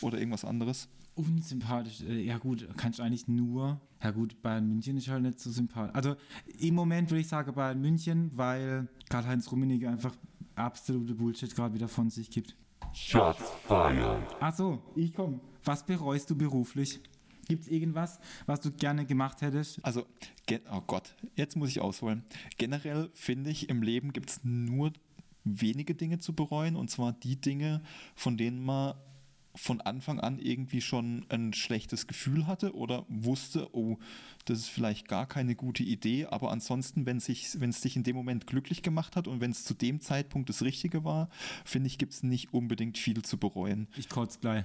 [0.00, 0.88] oder irgendwas anderes.
[1.20, 2.02] Unsympathisch.
[2.02, 3.80] Äh, Ja gut, kannst du eigentlich nur.
[4.02, 5.94] Ja gut, Bayern München ist halt nicht so sympathisch.
[5.94, 6.16] Also
[6.58, 10.14] im Moment würde ich sagen Bayern München, weil Karl-Heinz Rummenigge einfach
[10.54, 12.56] absolute Bullshit gerade wieder von sich gibt.
[12.92, 14.22] Shots fired.
[14.40, 15.40] Ach so, ich komm.
[15.64, 17.00] Was bereust du beruflich?
[17.46, 19.84] Gibt es irgendwas, was du gerne gemacht hättest?
[19.84, 20.06] Also,
[20.72, 22.24] oh Gott, jetzt muss ich ausholen.
[22.58, 24.92] Generell finde ich, im Leben gibt es nur
[25.44, 27.82] wenige Dinge zu bereuen und zwar die Dinge,
[28.14, 28.94] von denen man
[29.54, 33.98] von Anfang an irgendwie schon ein schlechtes Gefühl hatte oder wusste, oh,
[34.44, 37.26] das ist vielleicht gar keine gute Idee, aber ansonsten, wenn es
[37.80, 41.04] dich in dem Moment glücklich gemacht hat und wenn es zu dem Zeitpunkt das Richtige
[41.04, 41.28] war,
[41.64, 43.88] finde ich, gibt es nicht unbedingt viel zu bereuen.
[43.96, 44.64] Ich kotze gleich.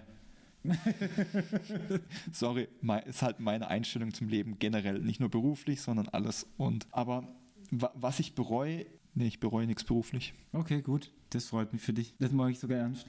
[2.31, 2.67] Sorry,
[3.05, 6.47] ist halt meine Einstellung zum Leben generell, nicht nur beruflich, sondern alles.
[6.57, 7.27] Und aber
[7.71, 10.33] wa was ich bereue, nee, ich bereue nichts beruflich.
[10.53, 11.11] Okay, gut.
[11.31, 12.15] Das freut mich für dich.
[12.19, 13.07] Das mache ich sogar ernst.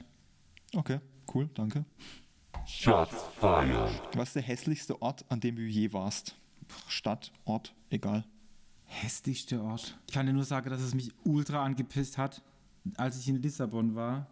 [0.73, 0.99] Okay,
[1.33, 1.85] cool, danke.
[2.65, 3.99] Shots fired.
[4.15, 6.35] Was ist der hässlichste Ort, an dem du je warst?
[6.87, 8.25] Stadt, Ort, egal.
[8.83, 9.97] Hässlichste Ort.
[10.07, 12.41] Ich kann dir nur sagen, dass es mich ultra angepisst hat,
[12.95, 14.27] als ich in Lissabon war.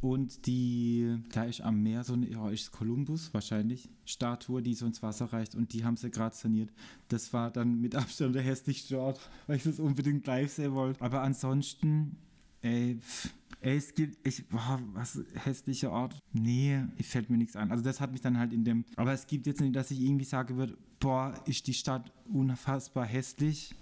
[0.00, 4.84] Und die, da ist am Meer so eine, ja, ist Kolumbus wahrscheinlich, Statue, die so
[4.84, 5.54] ins Wasser reicht.
[5.54, 6.70] Und die haben sie gerade saniert.
[7.08, 11.00] Das war dann mit Abstand der hässlichste Ort, weil ich das unbedingt live sehen wollte.
[11.00, 12.18] Aber ansonsten,
[12.64, 16.18] ey, pff, ey es gibt, ich, boah, was, hässlicher Ort?
[16.32, 17.70] Nee, fällt mir nichts an.
[17.70, 20.00] Also das hat mich dann halt in dem, aber es gibt jetzt nicht, dass ich
[20.00, 23.74] irgendwie sagen würde, boah, ist die Stadt unfassbar hässlich.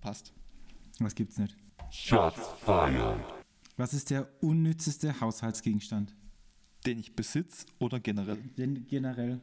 [0.00, 0.32] Passt.
[1.00, 1.56] Was gibt's nicht?
[1.90, 3.20] Shots fired.
[3.76, 6.14] Was ist der unnützeste Haushaltsgegenstand?
[6.86, 8.36] Den ich besitze oder generell?
[8.56, 9.40] Denn generell.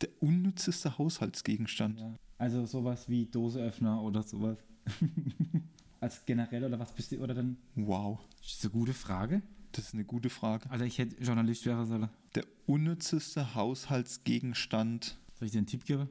[0.00, 2.00] Der unnützeste Haushaltsgegenstand.
[2.00, 2.14] Ja.
[2.38, 4.58] Also sowas wie Doseöffner oder sowas.
[6.06, 7.18] Als generell oder was bist du?
[7.18, 7.56] Oder dann.
[7.74, 8.20] Wow.
[8.40, 9.42] Das ist eine gute Frage.
[9.72, 10.70] Das ist eine gute Frage.
[10.70, 12.08] Alter, ich hätte Journalist werden sollen.
[12.36, 15.18] Der unnützeste Haushaltsgegenstand.
[15.34, 16.08] Soll ich dir einen Tipp geben?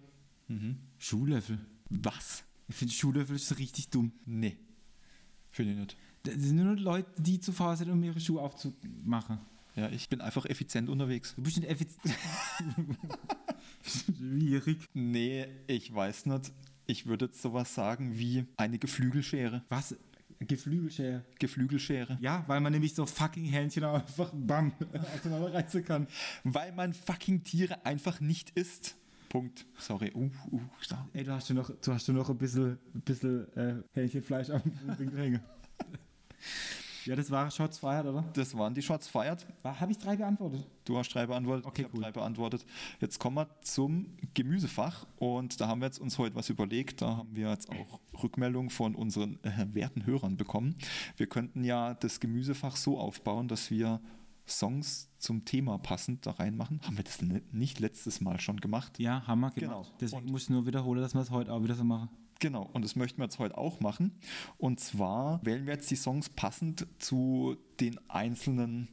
[0.49, 0.79] Mhm.
[0.97, 1.59] Schuhlöffel.
[1.89, 2.43] Was?
[2.67, 4.11] Ich finde Schuhlöffel ist richtig dumm.
[4.25, 4.57] Nee.
[5.49, 5.97] Finde ich nicht.
[6.23, 9.39] Das sind nur Leute, die zu faul sind, um ihre Schuhe aufzumachen.
[9.77, 11.35] Ja, ich bin einfach effizient unterwegs.
[11.37, 12.17] Du bist nicht effizient.
[14.17, 14.89] Schwierig.
[14.93, 16.51] Nee, ich weiß nicht.
[16.87, 19.63] Ich würde jetzt sowas sagen wie eine Geflügelschere.
[19.69, 19.95] Was?
[20.39, 21.23] Geflügelschere.
[21.39, 22.17] Geflügelschere.
[22.21, 24.71] Ja, weil man nämlich so fucking Händchen einfach bam
[25.15, 26.07] auseinanderreißen kann.
[26.43, 28.95] Weil man fucking Tiere einfach nicht isst.
[29.29, 29.65] Punkt.
[29.77, 30.11] Sorry.
[30.13, 30.61] Uh, uh.
[31.13, 34.61] Ey, du hast schon noch, du hast schon noch ein bisschen, bisschen äh, Hähnchenfleisch am
[35.15, 35.41] hängen.
[37.05, 38.23] ja, das war Shots fired, oder?
[38.33, 39.45] Das waren die Shots fired.
[39.63, 40.65] Habe ich drei beantwortet?
[40.85, 41.65] Du hast drei beantwortet.
[41.65, 42.01] Okay, ich cool.
[42.01, 42.65] drei beantwortet.
[42.99, 47.01] Jetzt kommen wir zum Gemüsefach und da haben wir jetzt uns heute was überlegt.
[47.01, 50.75] Da haben wir jetzt auch Rückmeldungen von unseren äh, werten Hörern bekommen.
[51.17, 54.01] Wir könnten ja das Gemüsefach so aufbauen, dass wir
[54.47, 56.79] Songs zum Thema passend da reinmachen.
[56.85, 57.19] Haben wir das
[57.51, 58.99] nicht letztes Mal schon gemacht?
[58.99, 59.81] Ja, Hammer, Genau.
[59.81, 59.95] genau.
[59.99, 62.09] Deswegen Und- muss ich nur wiederholen, dass wir es heute auch wieder so machen.
[62.39, 64.11] Genau, und das möchten wir jetzt heute auch machen.
[64.57, 68.89] Und zwar wählen wir jetzt die Songs passend zu den einzelnen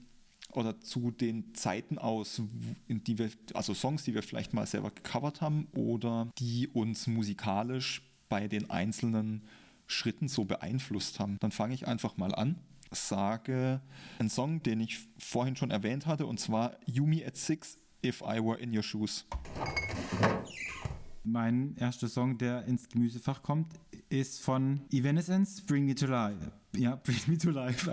[0.52, 2.42] oder zu den Zeiten aus,
[2.86, 7.06] in die wir, also Songs, die wir vielleicht mal selber gecovert haben oder die uns
[7.06, 9.42] musikalisch bei den einzelnen
[9.86, 11.38] Schritten so beeinflusst haben.
[11.40, 12.58] Dann fange ich einfach mal an,
[12.90, 13.80] sage
[14.18, 18.42] einen Song, den ich vorhin schon erwähnt hatte, und zwar Yumi at Six, If I
[18.42, 19.26] Were in Your Shoes.
[21.24, 23.72] Mein erster Song, der ins Gemüsefach kommt,
[24.08, 26.50] ist von Evanescence, Bring Me to Life.
[26.76, 27.88] Ja, Bring Me to Life.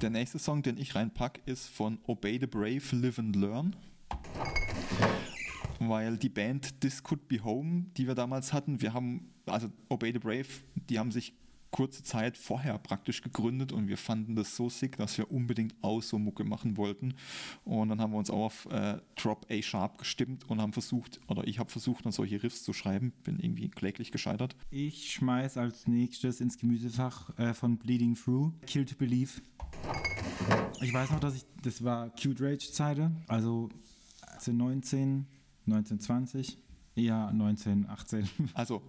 [0.00, 3.76] Der nächste Song, den ich reinpack, ist von Obey the Brave, Live and Learn.
[5.78, 10.12] Weil die Band This Could Be Home, die wir damals hatten, wir haben, also Obey
[10.12, 10.46] the Brave,
[10.88, 11.34] die haben sich
[11.70, 16.02] kurze Zeit vorher praktisch gegründet und wir fanden das so sick, dass wir unbedingt auch
[16.02, 17.14] so Mucke machen wollten.
[17.64, 21.20] Und dann haben wir uns auch auf äh, Drop A Sharp gestimmt und haben versucht,
[21.28, 24.56] oder ich habe versucht, dann solche Riffs zu schreiben, bin irgendwie kläglich gescheitert.
[24.70, 29.40] Ich schmeiß als nächstes ins Gemüsefach äh, von Bleeding Through, Kill to Believe.
[30.80, 33.68] Ich weiß noch, dass ich, das war Cute Rage Zeiten, also
[34.22, 35.26] 1919,
[35.66, 36.58] 1920,
[36.96, 38.28] ja 1918.
[38.54, 38.82] Also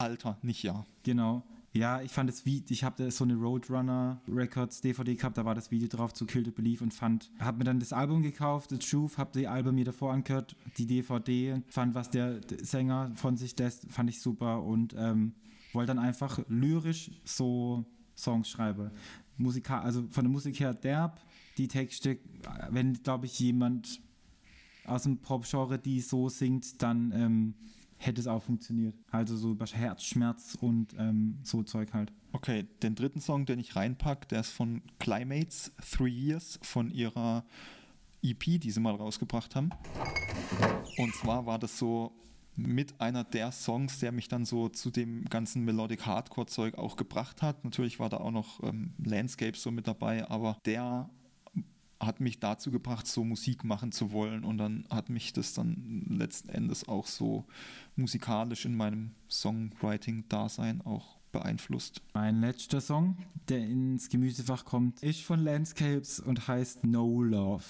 [0.00, 0.86] Alter, nicht Jahr.
[1.02, 1.44] Genau.
[1.72, 5.54] Ja, ich fand das Video, ich habe so eine Roadrunner Records DVD gehabt, da war
[5.54, 8.70] das Video drauf zu Kill the Belief und fand, habe mir dann das Album gekauft,
[8.70, 13.36] The Truth, habe die Album mir davor angehört, die DVD, fand, was der Sänger von
[13.36, 15.32] sich lässt, fand ich super und ähm,
[15.72, 17.84] wollte dann einfach lyrisch so
[18.16, 18.90] Songs schreiben.
[19.36, 21.20] Musikal, also von der Musik her derb,
[21.56, 22.18] die Texte,
[22.70, 24.00] wenn, glaube ich, jemand
[24.86, 27.54] aus dem Pop-Genre die so singt, dann ähm,
[28.00, 28.94] hätte es auch funktioniert.
[29.10, 32.12] Also so Herzschmerz und ähm, so Zeug halt.
[32.32, 37.44] Okay, den dritten Song, den ich reinpack, der ist von Climates, Three Years, von ihrer
[38.22, 39.70] EP, die sie mal rausgebracht haben.
[40.96, 42.12] Und zwar war das so
[42.56, 47.42] mit einer der Songs, der mich dann so zu dem ganzen Melodic Hardcore-Zeug auch gebracht
[47.42, 47.64] hat.
[47.64, 51.10] Natürlich war da auch noch ähm, Landscape so mit dabei, aber der
[52.00, 56.06] hat mich dazu gebracht, so Musik machen zu wollen und dann hat mich das dann
[56.08, 57.44] letzten Endes auch so
[57.94, 62.02] musikalisch in meinem Songwriting-Dasein auch beeinflusst.
[62.14, 67.62] Mein letzter Song, der ins Gemüsefach kommt, ist von Landscapes und heißt No Love.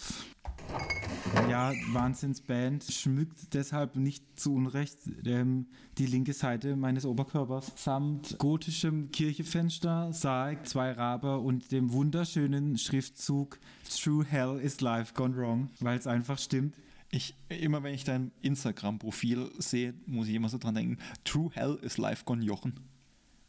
[1.49, 5.67] Ja, Wahnsinnsband, schmückt deshalb nicht zu Unrecht ähm,
[5.99, 7.73] die linke Seite meines Oberkörpers.
[7.77, 13.59] Samt gotischem Kirchefenster, Sarg, zwei Rabe und dem wunderschönen Schriftzug
[13.89, 16.75] True Hell is Life Gone Wrong, weil es einfach stimmt.
[17.11, 21.79] Ich, immer wenn ich dein Instagram-Profil sehe, muss ich immer so dran denken, True Hell
[21.83, 22.75] is Life Gone Jochen.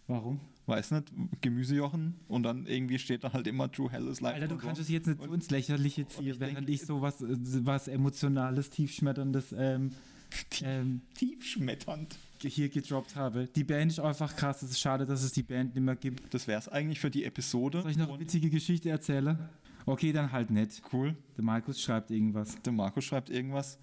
[0.08, 0.40] Warum?
[0.68, 4.47] Weiß nicht, Gemüsejochen und dann irgendwie steht da halt immer True Hell is Life Alter,
[4.47, 7.22] du kannst es jetzt nicht Und- ins Lächerliche ziehen, ich während denk- ich so was,
[7.22, 7.36] äh,
[7.66, 9.91] was Emotionales, Tiefschmetterndes ähm,
[10.64, 12.16] ähm, Tiefschmetternd.
[12.43, 13.47] hier gedroppt habe.
[13.55, 14.62] Die Band ist einfach krass.
[14.62, 16.34] Es ist schade, dass es die Band nicht mehr gibt.
[16.34, 17.82] Das wäre es eigentlich für die Episode.
[17.82, 19.38] Soll ich noch eine witzige Geschichte erzählen?
[19.86, 20.82] Okay, dann halt nicht.
[20.93, 21.16] Cool.
[21.38, 22.55] Der Markus schreibt irgendwas.
[22.64, 23.78] Der Marco schreibt irgendwas.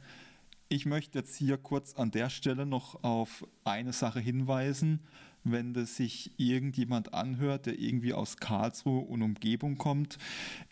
[0.70, 5.00] Ich möchte jetzt hier kurz an der Stelle noch auf eine Sache hinweisen.
[5.52, 10.18] Wenn das sich irgendjemand anhört, der irgendwie aus Karlsruhe und Umgebung kommt.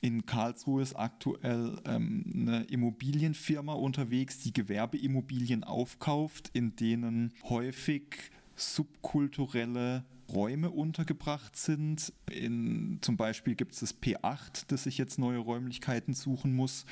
[0.00, 10.04] In Karlsruhe ist aktuell ähm, eine Immobilienfirma unterwegs, die Gewerbeimmobilien aufkauft, in denen häufig subkulturelle
[10.28, 12.12] Räume untergebracht sind.
[12.30, 16.84] In, zum Beispiel gibt es das P8, das sich jetzt neue Räumlichkeiten suchen muss.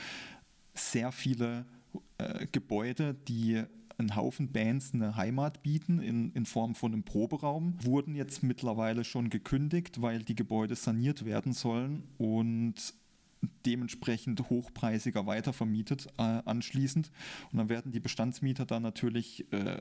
[0.74, 1.66] Sehr viele
[2.18, 3.64] äh, Gebäude, die
[3.98, 9.04] einen Haufen Bands eine Heimat bieten in, in Form von einem Proberaum, wurden jetzt mittlerweile
[9.04, 12.94] schon gekündigt, weil die Gebäude saniert werden sollen und
[13.66, 17.10] dementsprechend hochpreisiger weitervermietet äh, anschließend.
[17.52, 19.80] Und dann werden die Bestandsmieter dann natürlich äh,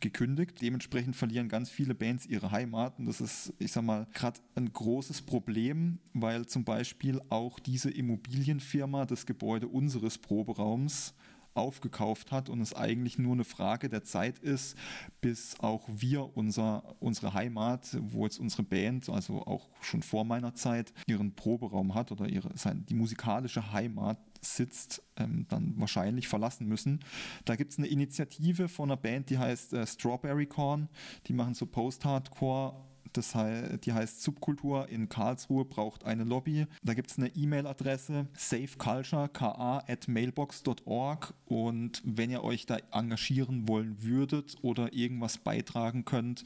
[0.00, 0.60] gekündigt.
[0.60, 2.98] Dementsprechend verlieren ganz viele Bands ihre Heimat.
[2.98, 7.90] Und das ist, ich sag mal, gerade ein großes Problem, weil zum Beispiel auch diese
[7.90, 11.14] Immobilienfirma das Gebäude unseres Proberaums
[11.54, 14.76] aufgekauft hat und es eigentlich nur eine Frage der Zeit ist,
[15.20, 20.54] bis auch wir unser, unsere Heimat, wo jetzt unsere Band, also auch schon vor meiner
[20.54, 22.50] Zeit, ihren Proberaum hat oder ihre,
[22.88, 27.00] die musikalische Heimat sitzt, ähm, dann wahrscheinlich verlassen müssen.
[27.44, 30.88] Da gibt es eine Initiative von einer Band, die heißt äh, Strawberry Corn.
[31.26, 32.74] Die machen so Post-Hardcore
[33.16, 36.66] das heißt, die heißt Subkultur in Karlsruhe braucht eine Lobby.
[36.82, 44.02] Da gibt es eine E-Mail-Adresse safeculture.ka at mailbox.org und wenn ihr euch da engagieren wollen
[44.02, 46.44] würdet oder irgendwas beitragen könnt,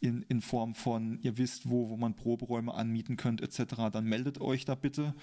[0.00, 4.40] in, in Form von, ihr wisst wo, wo man Proberäume anmieten könnt etc., dann meldet
[4.40, 5.14] euch da bitte.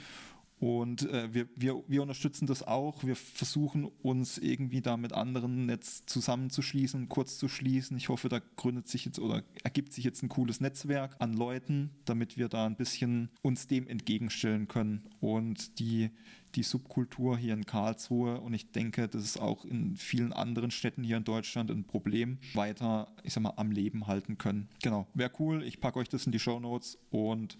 [0.61, 3.03] Und äh, wir, wir, wir unterstützen das auch.
[3.03, 7.97] Wir versuchen uns irgendwie da mit anderen Netz zusammenzuschließen, kurz zu schließen.
[7.97, 11.89] Ich hoffe, da gründet sich jetzt oder ergibt sich jetzt ein cooles Netzwerk an Leuten,
[12.05, 15.09] damit wir da ein bisschen uns dem entgegenstellen können.
[15.19, 16.11] Und die,
[16.53, 21.03] die Subkultur hier in Karlsruhe und ich denke, das ist auch in vielen anderen Städten
[21.03, 24.69] hier in Deutschland ein Problem, weiter, ich sag mal, am Leben halten können.
[24.83, 25.63] Genau, wäre cool.
[25.63, 27.57] Ich packe euch das in die Show Notes und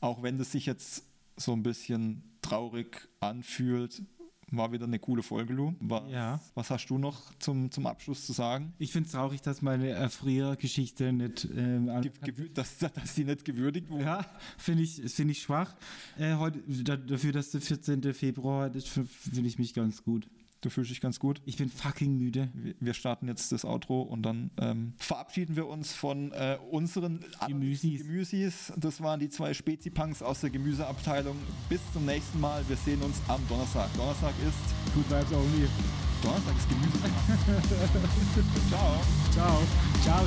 [0.00, 1.02] auch wenn das sich jetzt
[1.36, 4.02] so ein bisschen traurig anfühlt.
[4.52, 5.74] War wieder eine coole Folge, Lu.
[5.80, 6.40] Was, Ja.
[6.54, 8.72] was hast du noch zum, zum Abschluss zu sagen?
[8.78, 11.90] Ich finde es traurig, dass meine äh, frühere Geschichte nicht ähm,
[12.54, 14.04] dass, dass die nicht gewürdigt wurde?
[14.04, 14.26] Ja,
[14.56, 15.74] finde ich, finde ich schwach.
[16.16, 18.14] Äh, heute, da, dafür, dass der 14.
[18.14, 20.28] Februar heute ist, finde ich mich ganz gut.
[20.66, 21.40] Du fühlst dich ganz gut.
[21.44, 22.48] Ich bin fucking müde.
[22.80, 28.02] Wir- starten jetzt das Outro und dann ähm, verabschieden wir uns von äh, unseren Gemüsis.
[28.02, 28.72] Gemüsis.
[28.76, 31.36] Das waren die zwei Spezi-Punks aus der Gemüseabteilung.
[31.68, 32.64] Bis zum nächsten Mal.
[32.66, 33.94] Wir sehen uns am Donnerstag.
[33.96, 35.68] Donnerstag ist Good vibes only.
[36.20, 36.98] Donnerstag ist Gemüse.
[38.68, 39.00] Ciao.
[39.30, 39.62] Ciao.
[40.02, 40.26] Ciao.